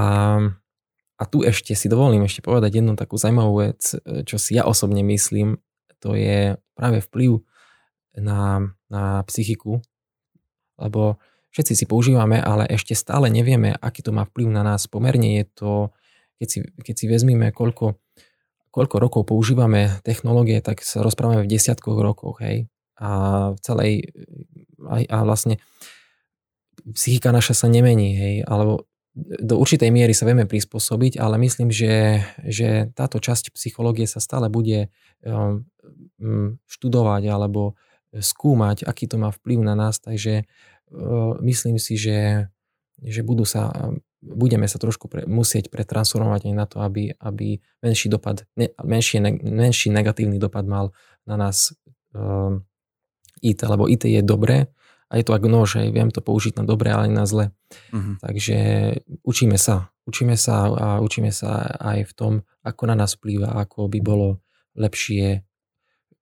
a 1.15 1.23
tu 1.25 1.47
ešte 1.47 1.71
si 1.73 1.87
dovolím 1.87 2.27
ešte 2.27 2.43
povedať 2.43 2.83
jednu 2.83 2.99
takú 2.99 3.15
zaujímavú 3.15 3.71
vec, 3.71 3.95
čo 4.27 4.35
si 4.35 4.59
ja 4.59 4.67
osobne 4.67 4.99
myslím, 5.01 5.63
to 6.03 6.17
je 6.17 6.59
práve 6.75 6.99
vplyv 6.99 7.39
na, 8.19 8.73
na 8.91 9.23
psychiku, 9.23 9.79
lebo 10.75 11.21
všetci 11.51 11.73
si 11.83 11.85
používame, 11.85 12.39
ale 12.39 12.67
ešte 12.67 12.95
stále 12.95 13.27
nevieme, 13.27 13.75
aký 13.75 14.03
to 14.03 14.15
má 14.15 14.23
vplyv 14.27 14.49
na 14.51 14.63
nás. 14.63 14.87
Pomerne 14.87 15.43
je 15.43 15.45
to, 15.51 15.71
keď 16.39 16.47
si, 16.47 16.59
keď 16.63 16.95
si 16.95 17.05
vezmeme, 17.11 17.51
koľko, 17.51 17.99
koľko 18.71 18.95
rokov 18.97 19.21
používame 19.27 19.99
technológie, 20.07 20.63
tak 20.63 20.81
sa 20.81 21.03
rozprávame 21.03 21.43
v 21.43 21.51
desiatkoch 21.51 21.99
rokoch, 21.99 22.39
hej. 22.41 22.71
A 23.01 23.09
v 23.53 23.59
celej, 23.59 23.91
a, 24.87 25.03
a 25.05 25.17
vlastne 25.27 25.59
psychika 26.95 27.29
naša 27.35 27.53
sa 27.53 27.67
nemení, 27.67 28.15
hej, 28.15 28.35
alebo 28.47 28.89
do 29.15 29.59
určitej 29.59 29.91
miery 29.91 30.15
sa 30.15 30.23
vieme 30.23 30.47
prispôsobiť, 30.47 31.19
ale 31.19 31.35
myslím, 31.43 31.67
že, 31.67 32.23
že 32.47 32.87
táto 32.95 33.19
časť 33.19 33.51
psychológie 33.51 34.07
sa 34.07 34.23
stále 34.23 34.47
bude 34.47 34.87
um, 35.27 35.67
študovať 36.63 37.27
alebo 37.27 37.75
skúmať, 38.15 38.87
aký 38.87 39.11
to 39.11 39.19
má 39.19 39.31
vplyv 39.35 39.67
na 39.67 39.75
nás, 39.75 39.99
takže 39.99 40.47
myslím 41.41 41.79
si, 41.79 41.95
že, 41.95 42.51
že 42.99 43.21
budú 43.23 43.47
sa, 43.47 43.71
budeme 44.21 44.67
sa 44.67 44.77
trošku 44.77 45.07
pre, 45.07 45.23
musieť 45.25 45.71
pretransformovať 45.71 46.51
aj 46.51 46.55
na 46.55 46.65
to, 46.67 46.77
aby, 46.83 47.15
aby 47.17 47.57
menší 47.81 48.11
dopad, 48.11 48.45
ne, 48.59 48.69
menší, 48.83 49.23
menší 49.41 49.89
negatívny 49.89 50.37
dopad 50.37 50.67
mal 50.67 50.91
na 51.25 51.35
nás 51.39 51.73
um, 52.13 52.61
IT, 53.41 53.63
lebo 53.65 53.89
IT 53.89 54.05
je 54.05 54.21
dobré 54.21 54.69
a 55.11 55.19
je 55.19 55.23
to 55.27 55.35
ako 55.35 55.47
nož, 55.51 55.69
aj 55.81 55.91
viem 55.91 56.07
to 56.13 56.23
použiť 56.23 56.61
na 56.61 56.63
dobré, 56.63 56.93
ale 56.93 57.11
aj 57.11 57.13
na 57.13 57.25
zle. 57.27 57.45
Uh-huh. 57.91 58.15
Takže 58.23 58.57
učíme 59.27 59.59
sa. 59.59 59.91
Učíme 60.07 60.39
sa 60.39 60.71
a 60.71 60.87
učíme 61.03 61.35
sa 61.35 61.67
aj 61.77 62.07
v 62.07 62.13
tom, 62.15 62.33
ako 62.63 62.83
na 62.87 62.95
nás 62.95 63.19
vplýva, 63.19 63.51
ako 63.53 63.91
by 63.91 63.99
bolo 63.99 64.39
lepšie 64.79 65.43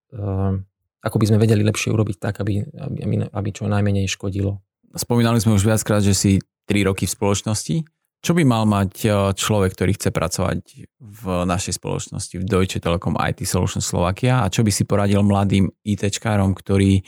um, 0.10 0.66
ako 1.00 1.16
by 1.20 1.26
sme 1.32 1.42
vedeli 1.42 1.64
lepšie 1.64 1.92
urobiť 1.96 2.18
tak, 2.20 2.44
aby, 2.44 2.64
aby, 2.64 3.24
aby 3.32 3.50
čo 3.56 3.68
najmenej 3.68 4.12
škodilo. 4.12 4.60
Spomínali 4.96 5.40
sme 5.40 5.56
už 5.56 5.64
viackrát, 5.64 6.04
že 6.04 6.18
si 6.18 6.32
3 6.68 6.90
roky 6.90 7.08
v 7.08 7.16
spoločnosti. 7.16 7.76
Čo 8.20 8.36
by 8.36 8.44
mal 8.44 8.68
mať 8.68 8.92
e, 9.02 9.10
človek, 9.32 9.80
ktorý 9.80 9.96
chce 9.96 10.12
pracovať 10.12 10.60
v 11.00 11.24
našej 11.48 11.80
spoločnosti, 11.80 12.36
v 12.36 12.44
Deutsche 12.44 12.84
Telekom 12.84 13.16
IT 13.16 13.48
Solutions 13.48 13.88
Slovakia 13.88 14.44
a 14.44 14.52
čo 14.52 14.68
by 14.68 14.72
si 14.76 14.84
poradil 14.84 15.24
mladým 15.24 15.72
ITčkárom, 15.88 16.52
ktorí 16.52 17.08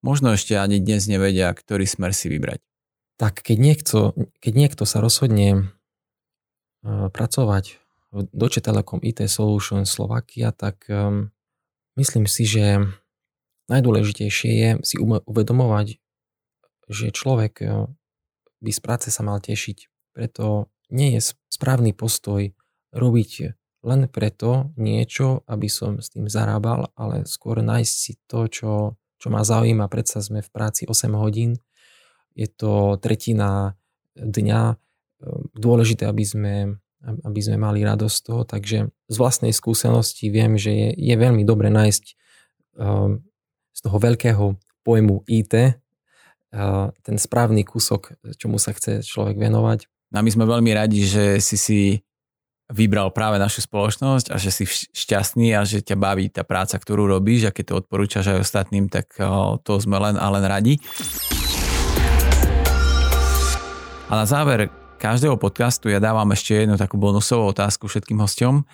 možno 0.00 0.32
ešte 0.32 0.56
ani 0.56 0.80
dnes 0.80 1.04
nevedia, 1.04 1.52
ktorý 1.52 1.84
smer 1.84 2.16
si 2.16 2.32
vybrať? 2.32 2.64
Tak 3.20 3.44
keď 3.44 3.58
niekto, 3.60 3.98
keď 4.40 4.52
niekto 4.56 4.88
sa 4.88 5.04
rozhodne 5.04 5.48
e, 5.52 5.58
pracovať 7.12 7.64
v 8.16 8.18
Deutsche 8.32 8.64
Telekom 8.64 9.04
IT 9.04 9.28
Solutions 9.28 9.92
Slovakia, 9.92 10.48
tak 10.48 10.88
um, 10.88 11.28
Myslím 11.96 12.28
si, 12.28 12.44
že 12.44 12.84
najdôležitejšie 13.72 14.50
je 14.52 14.70
si 14.84 14.96
uvedomovať, 15.00 15.96
že 16.92 17.06
človek 17.10 17.54
eh, 17.64 17.88
by 18.60 18.70
z 18.70 18.80
práce 18.80 19.08
sa 19.08 19.24
mal 19.24 19.40
tešiť. 19.40 19.88
Preto 20.12 20.68
nie 20.92 21.18
je 21.18 21.34
správny 21.52 21.92
postoj 21.92 22.52
robiť 22.94 23.56
len 23.86 24.10
preto 24.10 24.74
niečo, 24.74 25.46
aby 25.46 25.70
som 25.70 26.02
s 26.02 26.10
tým 26.10 26.26
zarábal, 26.26 26.90
ale 26.98 27.22
skôr 27.22 27.62
nájsť 27.62 27.94
si 27.94 28.18
to, 28.26 28.50
čo, 28.50 28.72
čo 29.20 29.28
ma 29.30 29.46
zaujíma. 29.46 29.86
Predsa 29.86 30.18
sme 30.24 30.42
v 30.42 30.50
práci 30.50 30.90
8 30.90 31.14
hodín, 31.14 31.62
je 32.34 32.50
to 32.50 32.98
tretina 33.00 33.78
dňa. 34.16 34.62
Eh, 34.74 34.76
dôležité, 35.56 36.04
aby 36.04 36.24
sme 36.28 36.54
aby 37.04 37.40
sme 37.42 37.60
mali 37.60 37.84
radosť 37.84 38.16
z 38.16 38.22
toho. 38.24 38.42
Takže 38.42 38.78
z 38.88 39.16
vlastnej 39.16 39.52
skúsenosti 39.52 40.32
viem, 40.32 40.58
že 40.58 40.72
je, 40.72 40.88
je 40.96 41.14
veľmi 41.14 41.44
dobre 41.46 41.68
nájsť 41.70 42.04
um, 42.80 43.22
z 43.76 43.80
toho 43.84 43.96
veľkého 44.00 44.44
pojmu 44.82 45.26
IT 45.28 45.54
uh, 45.54 46.90
ten 47.04 47.16
správny 47.18 47.62
kúsok, 47.66 48.16
čomu 48.40 48.56
sa 48.56 48.72
chce 48.72 49.04
človek 49.04 49.36
venovať. 49.36 49.86
A 50.14 50.22
my 50.22 50.30
sme 50.30 50.48
veľmi 50.48 50.70
radi, 50.72 51.04
že 51.04 51.42
si 51.42 51.58
si 51.58 51.80
vybral 52.66 53.14
práve 53.14 53.38
našu 53.38 53.62
spoločnosť 53.62 54.34
a 54.34 54.36
že 54.42 54.50
si 54.50 54.66
šťastný 54.90 55.54
a 55.54 55.62
že 55.62 55.86
ťa 55.86 55.94
baví 55.94 56.26
tá 56.26 56.42
práca, 56.42 56.74
ktorú 56.74 57.06
robíš 57.06 57.46
a 57.46 57.54
keď 57.54 57.64
to 57.70 57.78
odporúčaš 57.78 58.26
aj 58.34 58.42
ostatným, 58.42 58.90
tak 58.90 59.14
uh, 59.22 59.54
to 59.62 59.78
sme 59.78 59.98
len 60.02 60.18
a 60.18 60.26
len 60.34 60.44
radi. 60.46 60.74
A 64.06 64.22
na 64.22 64.26
záver 64.26 64.85
každého 64.96 65.36
podcastu 65.36 65.92
ja 65.92 66.00
dávam 66.00 66.26
ešte 66.32 66.64
jednu 66.64 66.80
takú 66.80 66.96
bonusovú 66.96 67.52
otázku 67.52 67.86
všetkým 67.86 68.18
hostom. 68.18 68.64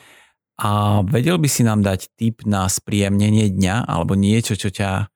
A 0.63 1.03
vedel 1.03 1.37
by 1.43 1.49
si 1.51 1.67
nám 1.67 1.83
dať 1.83 2.15
tip 2.15 2.47
na 2.47 2.71
spríjemnenie 2.71 3.51
dňa 3.51 3.91
alebo 3.91 4.15
niečo, 4.15 4.55
čo 4.55 4.71
ťa 4.71 5.11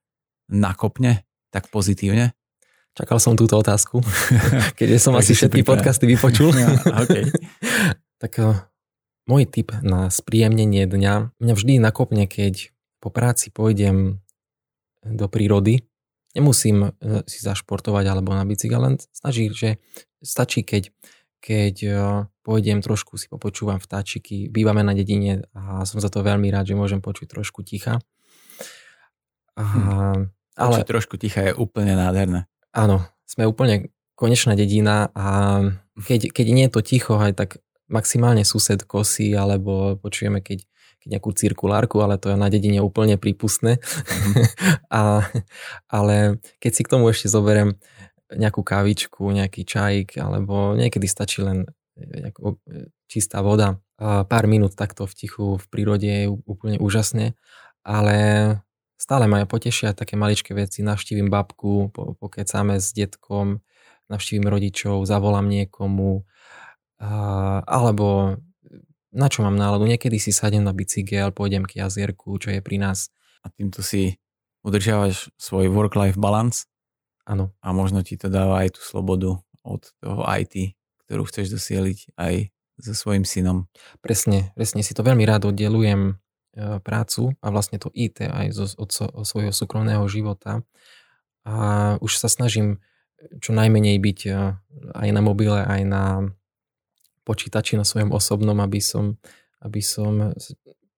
nakopne 0.51 1.23
tak 1.55 1.71
pozitívne? 1.71 2.35
Čakal 2.97 3.21
som 3.21 3.37
túto 3.37 3.61
otázku, 3.61 4.01
keďže 4.79 4.99
som 4.99 5.15
asi 5.15 5.37
všetky 5.37 5.63
podcasty 5.63 6.09
vypočul. 6.09 6.51
ja, 6.57 6.73
okay. 7.05 7.29
tak 8.23 8.33
uh, 8.41 8.57
môj 9.29 9.45
tip 9.47 9.71
na 9.85 10.09
spríjemnenie 10.09 10.89
dňa 10.89 11.37
mňa 11.37 11.55
vždy 11.55 11.73
nakopne, 11.79 12.25
keď 12.25 12.73
po 12.99 13.13
práci 13.13 13.53
pôjdem 13.53 14.25
do 15.05 15.29
prírody. 15.29 15.85
Nemusím 16.37 16.93
uh, 16.93 16.93
si 17.25 17.41
zašportovať 17.41 18.05
alebo 18.05 18.37
na 18.37 18.45
bicykel, 18.45 18.79
len 18.79 18.95
snaží, 19.11 19.49
že 19.51 19.81
stačí, 20.21 20.67
keď, 20.67 20.91
keď 21.39 21.75
e, 21.87 21.91
pôjdem 22.43 22.83
trošku, 22.83 23.15
si 23.15 23.31
popočúvam 23.31 23.79
vtáčiky, 23.79 24.51
bývame 24.51 24.83
na 24.83 24.91
dedine 24.91 25.47
a 25.55 25.87
som 25.87 26.03
za 26.03 26.11
to 26.11 26.27
veľmi 26.27 26.51
rád, 26.51 26.75
že 26.75 26.79
môžem 26.79 26.99
počuť 26.99 27.31
trošku 27.31 27.63
ticha. 27.63 28.03
A, 29.57 29.63
hm. 29.63 30.35
ale, 30.59 30.77
Počuť 30.83 30.91
trošku 30.91 31.15
ticha 31.17 31.47
je 31.47 31.53
úplne 31.55 31.95
nádherné. 31.95 32.51
Áno, 32.75 33.07
sme 33.25 33.49
úplne 33.49 33.95
konečná 34.19 34.59
dedina 34.59 35.09
a 35.17 35.61
keď, 35.97 36.33
keď 36.33 36.47
nie 36.53 36.67
je 36.69 36.75
to 36.75 36.81
ticho, 36.85 37.15
aj 37.17 37.33
tak 37.37 37.51
maximálne 37.87 38.43
sused 38.43 38.83
kosí, 38.85 39.33
alebo 39.33 39.97
počujeme, 39.97 40.43
keď 40.43 40.67
nejakú 41.07 41.31
cirkulárku, 41.33 42.03
ale 42.03 42.19
to 42.19 42.35
je 42.35 42.37
na 42.37 42.51
dedine 42.51 42.83
úplne 42.83 43.17
prípustné. 43.17 43.79
Mm. 43.79 44.35
a, 45.01 45.03
ale 45.87 46.43
keď 46.59 46.73
si 46.75 46.83
k 46.83 46.91
tomu 46.93 47.09
ešte 47.09 47.31
zoberiem 47.31 47.79
nejakú 48.35 48.67
kávičku, 48.67 49.23
nejaký 49.23 49.63
čajík, 49.63 50.19
alebo 50.19 50.75
niekedy 50.75 51.07
stačí 51.07 51.47
len 51.47 51.71
e, 51.95 52.35
čistá 53.07 53.39
voda. 53.39 53.79
A 53.97 54.27
pár 54.27 54.51
minút 54.51 54.75
takto 54.75 55.07
v 55.07 55.15
tichu 55.15 55.47
v 55.57 55.67
prírode 55.71 56.11
je 56.11 56.27
úplne 56.29 56.77
úžasné, 56.83 57.39
ale 57.87 58.17
stále 58.99 59.31
ma 59.31 59.47
potešia 59.47 59.95
také 59.95 60.19
maličké 60.19 60.53
veci. 60.53 60.83
Navštívim 60.83 61.31
babku, 61.31 61.95
pokecáme 61.95 62.83
s 62.83 62.91
detkom, 62.93 63.63
navštívim 64.11 64.45
rodičov, 64.45 65.07
zavolám 65.07 65.47
niekomu, 65.47 66.27
alebo 67.67 68.37
na 69.17 69.33
čo 69.33 69.41
mám 69.41 69.57
náladu. 69.57 69.89
Niekedy 69.89 70.21
si 70.21 70.31
sadem 70.31 70.61
na 70.61 70.77
bicykel, 70.77 71.33
pôjdem 71.33 71.65
k 71.65 71.81
jazierku, 71.81 72.37
čo 72.37 72.53
je 72.53 72.61
pri 72.61 72.77
nás. 72.77 73.09
A 73.41 73.49
týmto 73.49 73.81
si 73.81 74.21
udržiavaš 74.61 75.33
svoj 75.41 75.73
work-life 75.73 76.21
balance? 76.21 76.69
Áno. 77.25 77.57
A 77.65 77.73
možno 77.73 78.05
ti 78.05 78.21
to 78.21 78.29
dáva 78.29 78.63
aj 78.63 78.77
tú 78.77 78.81
slobodu 78.85 79.41
od 79.65 79.83
toho 79.99 80.23
IT, 80.37 80.77
ktorú 81.09 81.25
chceš 81.27 81.57
dosieliť 81.57 82.15
aj 82.21 82.35
so 82.77 82.93
svojím 82.93 83.25
synom. 83.25 83.67
Presne, 84.05 84.53
presne 84.53 84.85
si 84.85 84.93
to 84.93 85.01
veľmi 85.01 85.25
rád 85.25 85.49
oddelujem 85.49 86.13
e, 86.13 86.15
prácu 86.85 87.33
a 87.41 87.47
vlastne 87.49 87.81
to 87.81 87.89
IT 87.97 88.21
aj 88.21 88.53
zo, 88.53 88.69
od, 88.77 88.91
od 89.17 89.25
svojho 89.25 89.51
súkromného 89.51 90.05
života. 90.13 90.61
A 91.49 91.55
už 92.05 92.21
sa 92.21 92.29
snažím 92.29 92.85
čo 93.41 93.57
najmenej 93.57 93.97
byť 93.97 94.19
e, 94.29 94.31
aj 94.93 95.09
na 95.09 95.23
mobile, 95.25 95.57
aj 95.65 95.83
na 95.89 96.05
počítači 97.27 97.75
na 97.75 97.83
svojom 97.83 98.15
osobnom, 98.15 98.55
aby 98.63 98.79
som, 98.79 99.19
aby 99.59 99.83
som 99.83 100.31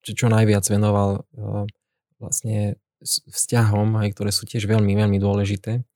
čo 0.05 0.29
najviac 0.29 0.63
venoval 0.69 1.11
e, 1.17 1.21
vlastne 2.21 2.77
vzťahom, 3.33 3.97
aj 4.05 4.09
ktoré 4.13 4.31
sú 4.31 4.45
tiež 4.45 4.69
veľmi, 4.69 4.93
veľmi 4.93 5.17
dôležité 5.17 5.89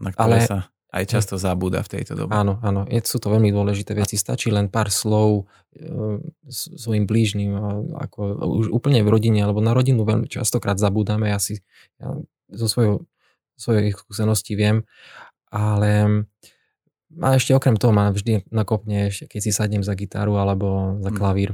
na 0.00 0.10
ktoré 0.12 0.40
ale, 0.40 0.48
sa 0.48 0.58
aj 0.92 1.04
často 1.08 1.40
zabúda 1.40 1.80
v 1.80 1.88
tejto 1.88 2.12
dobe. 2.12 2.36
Áno, 2.36 2.60
áno, 2.60 2.84
sú 2.84 3.16
to 3.16 3.32
veľmi 3.32 3.48
dôležité 3.48 3.96
veci. 3.96 4.20
Stačí 4.20 4.52
len 4.52 4.68
pár 4.68 4.92
slov 4.92 5.48
e, 5.72 6.20
svojim 6.52 7.08
blížnym, 7.08 7.56
ako 7.96 8.20
už 8.60 8.66
úplne 8.68 9.00
v 9.00 9.08
rodine, 9.08 9.40
alebo 9.40 9.64
na 9.64 9.72
rodinu 9.72 10.04
veľmi 10.04 10.28
častokrát 10.28 10.76
zabúdame, 10.76 11.32
ja 11.32 11.40
si 11.40 11.64
ja 11.96 12.12
zo 12.52 12.66
svojho, 12.68 12.94
svojej 13.56 13.96
skúsenosti 13.96 14.52
viem, 14.52 14.84
ale 15.48 16.28
a 17.20 17.36
ešte 17.36 17.52
okrem 17.52 17.76
toho 17.76 17.92
ma 17.92 18.08
vždy 18.08 18.48
nakopne, 18.48 19.12
keď 19.12 19.40
si 19.42 19.50
sadnem 19.52 19.84
za 19.84 19.92
gitaru 19.92 20.40
alebo 20.40 20.96
za 21.04 21.10
hm. 21.12 21.16
klavír. 21.16 21.50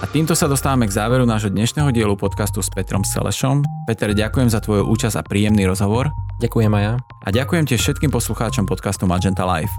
A 0.00 0.08
týmto 0.08 0.32
sa 0.32 0.48
dostávame 0.48 0.88
k 0.88 0.96
záveru 0.96 1.28
nášho 1.28 1.52
dnešného 1.52 1.92
dielu 1.92 2.16
podcastu 2.16 2.64
s 2.64 2.72
Petrom 2.72 3.04
Selešom. 3.04 3.60
Peter, 3.84 4.16
ďakujem 4.16 4.48
za 4.48 4.64
tvoju 4.64 4.88
účasť 4.88 5.20
a 5.20 5.22
príjemný 5.22 5.68
rozhovor. 5.68 6.08
Ďakujem 6.40 6.72
aj 6.72 6.82
ja. 6.82 6.94
A 7.24 7.28
ďakujem 7.28 7.68
tiež 7.68 7.80
všetkým 7.84 8.08
poslucháčom 8.08 8.64
podcastu 8.64 9.04
Magenta 9.04 9.44
Live. 9.44 9.70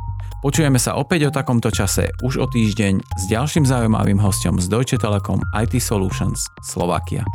Počujeme 0.46 0.78
sa 0.78 0.94
opäť 0.98 1.30
o 1.30 1.34
takomto 1.34 1.74
čase 1.74 2.14
už 2.22 2.38
o 2.38 2.46
týždeň 2.46 3.02
s 3.02 3.24
ďalším 3.34 3.66
zaujímavým 3.66 4.22
hostom 4.22 4.62
z 4.62 4.70
Deutsche 4.70 5.02
Telekom 5.02 5.42
IT 5.58 5.82
Solutions 5.82 6.38
Slovakia. 6.66 7.26